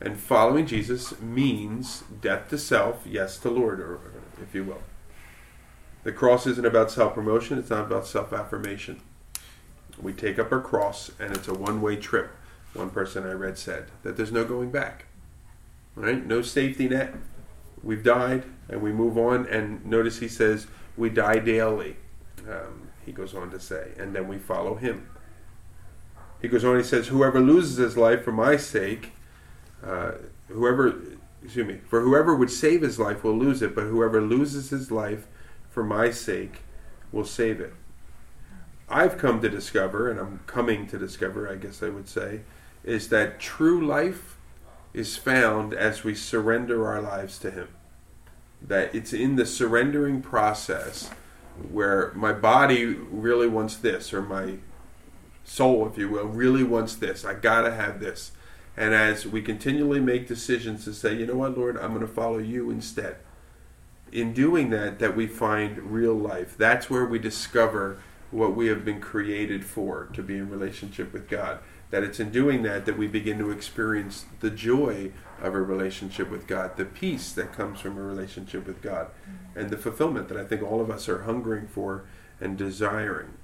[0.00, 3.98] And following Jesus means death to self, yes to Lord, or
[4.42, 4.82] if you will.
[6.06, 9.00] The cross isn't about self promotion, it's not about self affirmation.
[10.00, 12.30] We take up our cross, and it's a one way trip
[12.74, 15.06] one person I read said that there's no going back.
[15.96, 16.24] Right?
[16.24, 17.12] No safety net.
[17.82, 19.46] We've died and we move on.
[19.46, 21.96] And notice he says, we die daily.
[22.48, 25.08] Um, he goes on to say, and then we follow him.
[26.40, 29.10] He goes on, he says, whoever loses his life for my sake,
[29.84, 30.12] uh,
[30.46, 30.94] whoever,
[31.42, 34.92] excuse me, for whoever would save his life will lose it, but whoever loses his
[34.92, 35.26] life
[35.76, 36.60] for my sake
[37.12, 37.74] will save it.
[38.88, 42.40] I've come to discover, and I'm coming to discover, I guess I would say,
[42.82, 44.38] is that true life
[44.94, 47.68] is found as we surrender our lives to Him.
[48.62, 51.10] That it's in the surrendering process
[51.70, 54.54] where my body really wants this, or my
[55.44, 57.22] soul, if you will, really wants this.
[57.22, 58.32] I gotta have this.
[58.78, 62.38] And as we continually make decisions to say, you know what, Lord, I'm to follow
[62.38, 63.16] you instead.
[64.12, 66.56] In doing that, that we find real life.
[66.56, 68.00] That's where we discover
[68.30, 72.30] what we have been created for to be in relationship with God that it's in
[72.30, 76.84] doing that that we begin to experience the joy of a relationship with God, the
[76.84, 79.58] peace that comes from a relationship with God, mm-hmm.
[79.58, 82.04] and the fulfillment that I think all of us are hungering for
[82.40, 83.34] and desiring.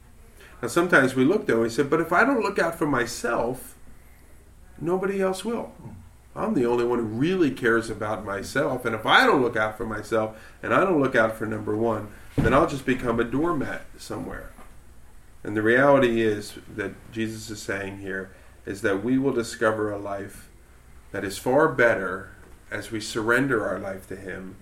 [0.61, 2.87] Now, sometimes we look though and we say, but if I don't look out for
[2.87, 3.77] myself,
[4.81, 5.73] nobody else will.
[5.81, 6.02] Mm-hmm.
[6.35, 9.77] I'm the only one who really cares about myself, and if I don't look out
[9.77, 13.25] for myself and I don't look out for number one, then I'll just become a
[13.25, 14.51] doormat somewhere.
[15.45, 18.31] And the reality is that Jesus is saying here
[18.65, 20.49] is that we will discover a life
[21.11, 22.31] that is far better
[22.71, 24.57] as we surrender our life to Him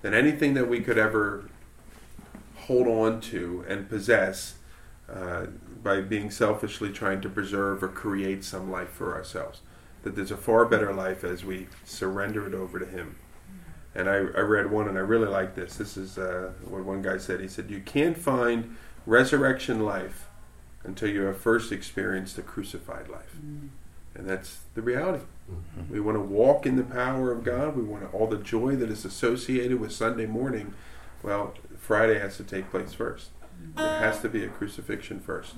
[0.00, 1.48] than anything that we could ever
[2.56, 4.54] hold on to and possess
[5.12, 5.46] uh,
[5.82, 9.60] by being selfishly trying to preserve or create some life for ourselves.
[10.02, 13.16] That there's a far better life as we surrender it over to Him.
[13.94, 15.76] And I, I read one and I really like this.
[15.76, 17.40] This is uh, what one guy said.
[17.40, 18.76] He said, You can't find
[19.06, 20.28] resurrection life
[20.84, 23.36] until you have first experienced the crucified life.
[23.36, 23.68] Mm.
[24.14, 25.24] And that's the reality.
[25.50, 25.92] Mm-hmm.
[25.92, 27.76] We want to walk in the power of God.
[27.76, 30.74] We want all the joy that is associated with Sunday morning.
[31.22, 33.30] Well, Friday has to take place first.
[33.76, 35.54] There has to be a crucifixion first.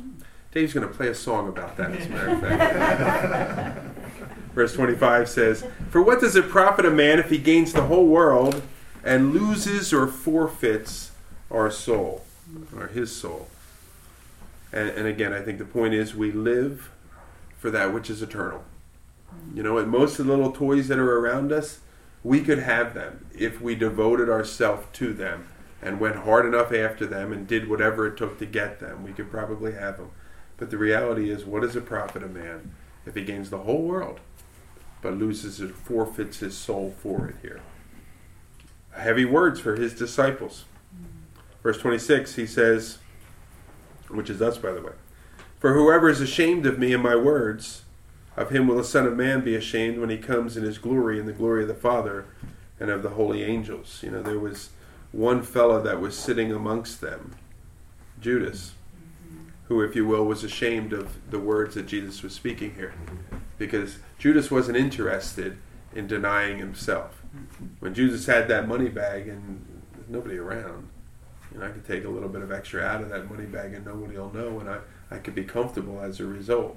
[0.55, 3.87] Dave's going to play a song about that, as a matter of fact.
[4.55, 8.07] Verse 25 says, For what does it profit a man if he gains the whole
[8.07, 8.63] world
[9.03, 11.11] and loses or forfeits
[11.51, 12.25] our soul,
[12.77, 13.49] or his soul?
[14.73, 16.93] And, and again, I think the point is we live
[17.59, 18.63] for that which is eternal.
[19.53, 21.81] You know, and most of the little toys that are around us,
[22.23, 25.49] we could have them if we devoted ourselves to them
[25.83, 29.03] and went hard enough after them and did whatever it took to get them.
[29.03, 30.11] We could probably have them.
[30.57, 32.75] But the reality is, what does it profit a man
[33.07, 34.21] if he gains the whole world
[35.03, 37.61] but loses or forfeits his soul for it here?
[38.93, 40.65] Heavy words for his disciples.
[41.63, 42.99] Verse 26, he says,
[44.09, 44.93] which is us, by the way.
[45.59, 47.83] For whoever is ashamed of me and my words,
[48.37, 51.19] of him will the Son of Man be ashamed when he comes in his glory
[51.19, 52.27] and the glory of the Father
[52.79, 54.01] and of the holy angels.
[54.03, 54.71] You know, there was
[55.11, 57.35] one fellow that was sitting amongst them,
[58.21, 58.73] Judas
[59.69, 62.95] who, if you will, was ashamed of the words that Jesus was speaking here.
[63.59, 65.59] Because Judas wasn't interested
[65.95, 67.23] in denying himself.
[67.81, 70.89] When Jesus had that money bag and there's nobody around,
[71.59, 73.85] know, I could take a little bit of extra out of that money bag and
[73.85, 74.79] nobody will know, and I,
[75.11, 76.77] I could be comfortable as a result.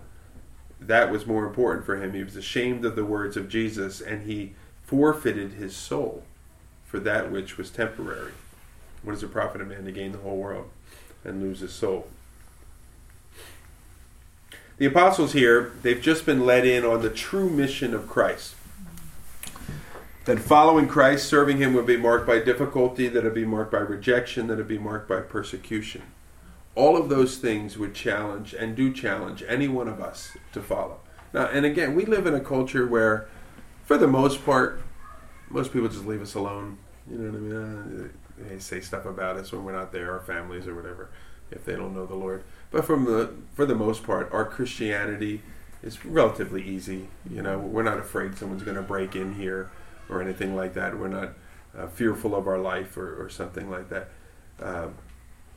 [0.79, 2.13] That was more important for him.
[2.13, 6.23] He was ashamed of the words of Jesus and he forfeited his soul
[6.85, 8.33] for that which was temporary.
[9.03, 10.69] What does it profit a man to gain the whole world
[11.23, 12.07] and lose his soul?
[14.77, 18.53] The apostles here, they've just been led in on the true mission of Christ.
[20.25, 23.71] That following Christ, serving him would be marked by difficulty, that it would be marked
[23.71, 26.03] by rejection, that it would be marked by persecution.
[26.75, 30.99] All of those things would challenge and do challenge any one of us to follow.
[31.33, 33.27] Now, and again, we live in a culture where,
[33.83, 34.81] for the most part,
[35.49, 36.77] most people just leave us alone.
[37.09, 38.11] You know what I mean?
[38.43, 41.09] Uh, they say stuff about us when we're not there, our families or whatever,
[41.49, 42.43] if they don't know the Lord.
[42.71, 45.41] But from the for the most part, our Christianity
[45.83, 47.07] is relatively easy.
[47.29, 49.69] You know, we're not afraid someone's going to break in here
[50.09, 50.97] or anything like that.
[50.97, 51.33] We're not
[51.77, 54.09] uh, fearful of our life or, or something like that.
[54.61, 54.87] Uh,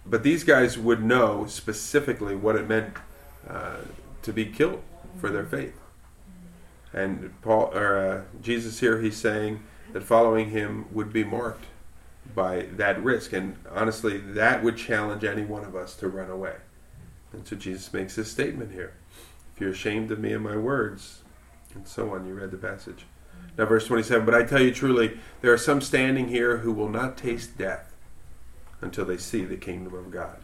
[0.07, 2.95] but these guys would know specifically what it meant
[3.49, 3.77] uh,
[4.23, 4.83] to be killed
[5.21, 5.79] for their faith.
[6.93, 11.67] And Paul or uh, Jesus here, he's saying that following him would be marked
[12.35, 13.33] by that risk.
[13.33, 16.57] And honestly, that would challenge any one of us to run away.
[17.33, 18.95] And so Jesus makes this statement here.
[19.55, 21.23] If you're ashamed of me and my words,
[21.75, 22.27] and so on.
[22.27, 23.07] You read the passage.
[23.57, 26.89] Now, verse 27 But I tell you truly, there are some standing here who will
[26.89, 27.95] not taste death
[28.81, 30.39] until they see the kingdom of God.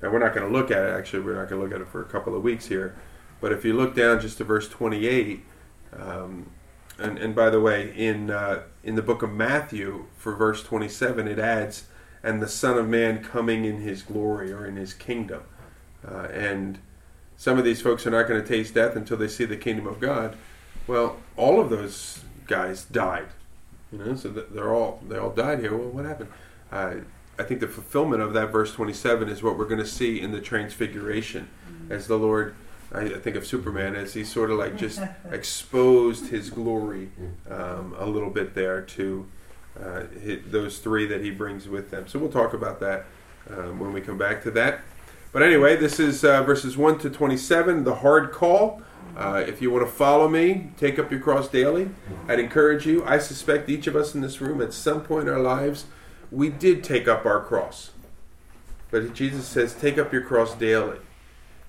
[0.00, 0.90] Now, we're not going to look at it.
[0.90, 2.96] Actually, we're not going to look at it for a couple of weeks here.
[3.40, 5.44] But if you look down just to verse 28,
[5.96, 6.50] um,
[6.98, 11.26] and, and by the way, in, uh, in the book of Matthew, for verse 27,
[11.26, 11.84] it adds,
[12.22, 15.42] and the Son of Man coming in his glory or in his kingdom.
[16.06, 16.78] Uh, and
[17.36, 19.86] some of these folks are not going to taste death until they see the kingdom
[19.86, 20.36] of God.
[20.86, 23.28] Well, all of those guys died.
[23.92, 25.76] You know, so they're all they all died here.
[25.76, 26.30] Well, what happened?
[26.70, 26.94] Uh,
[27.38, 30.32] I think the fulfillment of that verse 27 is what we're going to see in
[30.32, 31.92] the transfiguration, mm-hmm.
[31.92, 32.54] as the Lord.
[32.94, 35.00] I, I, think of Superman as he sort of like just
[35.30, 37.10] exposed his glory
[37.50, 39.26] um, a little bit there to
[39.82, 40.04] uh,
[40.46, 42.06] those three that he brings with them.
[42.06, 43.06] So we'll talk about that
[43.50, 44.80] um, when we come back to that.
[45.32, 48.82] But anyway, this is uh, verses 1 to 27, the hard call.
[49.16, 51.88] Uh, if you want to follow me, take up your cross daily.
[52.28, 53.02] I'd encourage you.
[53.06, 55.86] I suspect each of us in this room at some point in our lives,
[56.30, 57.92] we did take up our cross.
[58.90, 60.98] But Jesus says, take up your cross daily.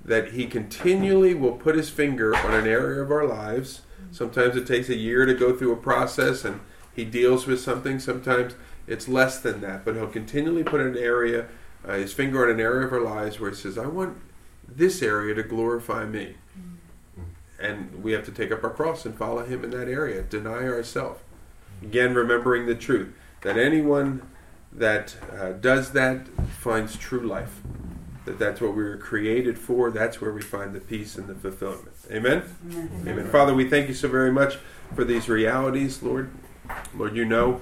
[0.03, 3.83] That He continually will put His finger on an area of our lives.
[4.11, 6.59] Sometimes it takes a year to go through a process and
[6.93, 7.97] He deals with something.
[7.99, 8.55] Sometimes
[8.87, 9.85] it's less than that.
[9.85, 11.47] But He'll continually put an area
[11.87, 14.17] uh, his finger on an area of our lives where he says, I want
[14.67, 16.35] this area to glorify me.
[17.59, 20.67] And we have to take up our cross and follow him in that area, deny
[20.67, 21.21] ourselves.
[21.81, 24.21] Again, remembering the truth that anyone
[24.71, 27.61] that uh, does that finds true life.
[28.25, 29.91] That that's what we were created for.
[29.91, 31.95] That's where we find the peace and the fulfillment.
[32.09, 32.43] Amen?
[32.71, 32.89] Amen.
[33.05, 33.27] Amen.
[33.29, 34.57] Father, we thank you so very much
[34.95, 36.31] for these realities, Lord.
[36.95, 37.61] Lord, you know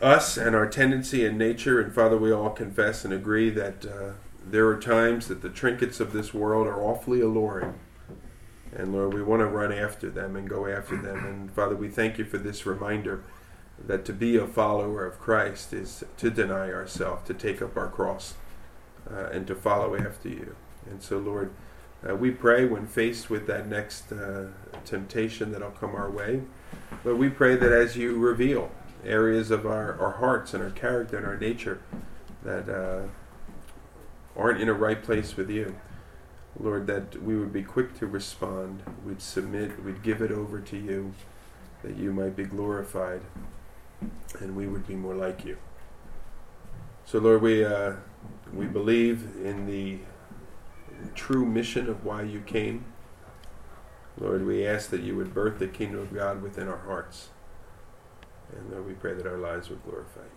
[0.00, 1.80] us and our tendency and nature.
[1.80, 4.12] And Father, we all confess and agree that uh,
[4.44, 7.74] there are times that the trinkets of this world are awfully alluring.
[8.74, 11.24] And Lord, we want to run after them and go after them.
[11.24, 13.24] And Father, we thank you for this reminder
[13.84, 17.88] that to be a follower of Christ is to deny ourselves, to take up our
[17.88, 18.34] cross,
[19.10, 20.56] uh, and to follow after you.
[20.88, 21.52] And so, Lord,
[22.08, 24.48] uh, we pray when faced with that next uh,
[24.84, 26.42] temptation that'll come our way.
[27.02, 28.70] But we pray that as you reveal
[29.06, 31.80] areas of our, our hearts and our character and our nature
[32.42, 33.06] that uh,
[34.36, 35.76] aren't in a right place with you.
[36.58, 40.76] Lord, that we would be quick to respond, we'd submit, we'd give it over to
[40.76, 41.12] you,
[41.82, 43.20] that you might be glorified,
[44.40, 45.58] and we would be more like you.
[47.04, 47.92] So, Lord, we uh,
[48.52, 49.98] we believe in the
[51.14, 52.86] true mission of why you came.
[54.18, 57.28] Lord, we ask that you would birth the kingdom of God within our hearts.
[58.54, 60.35] And Lord, we pray that our lives would glorify you.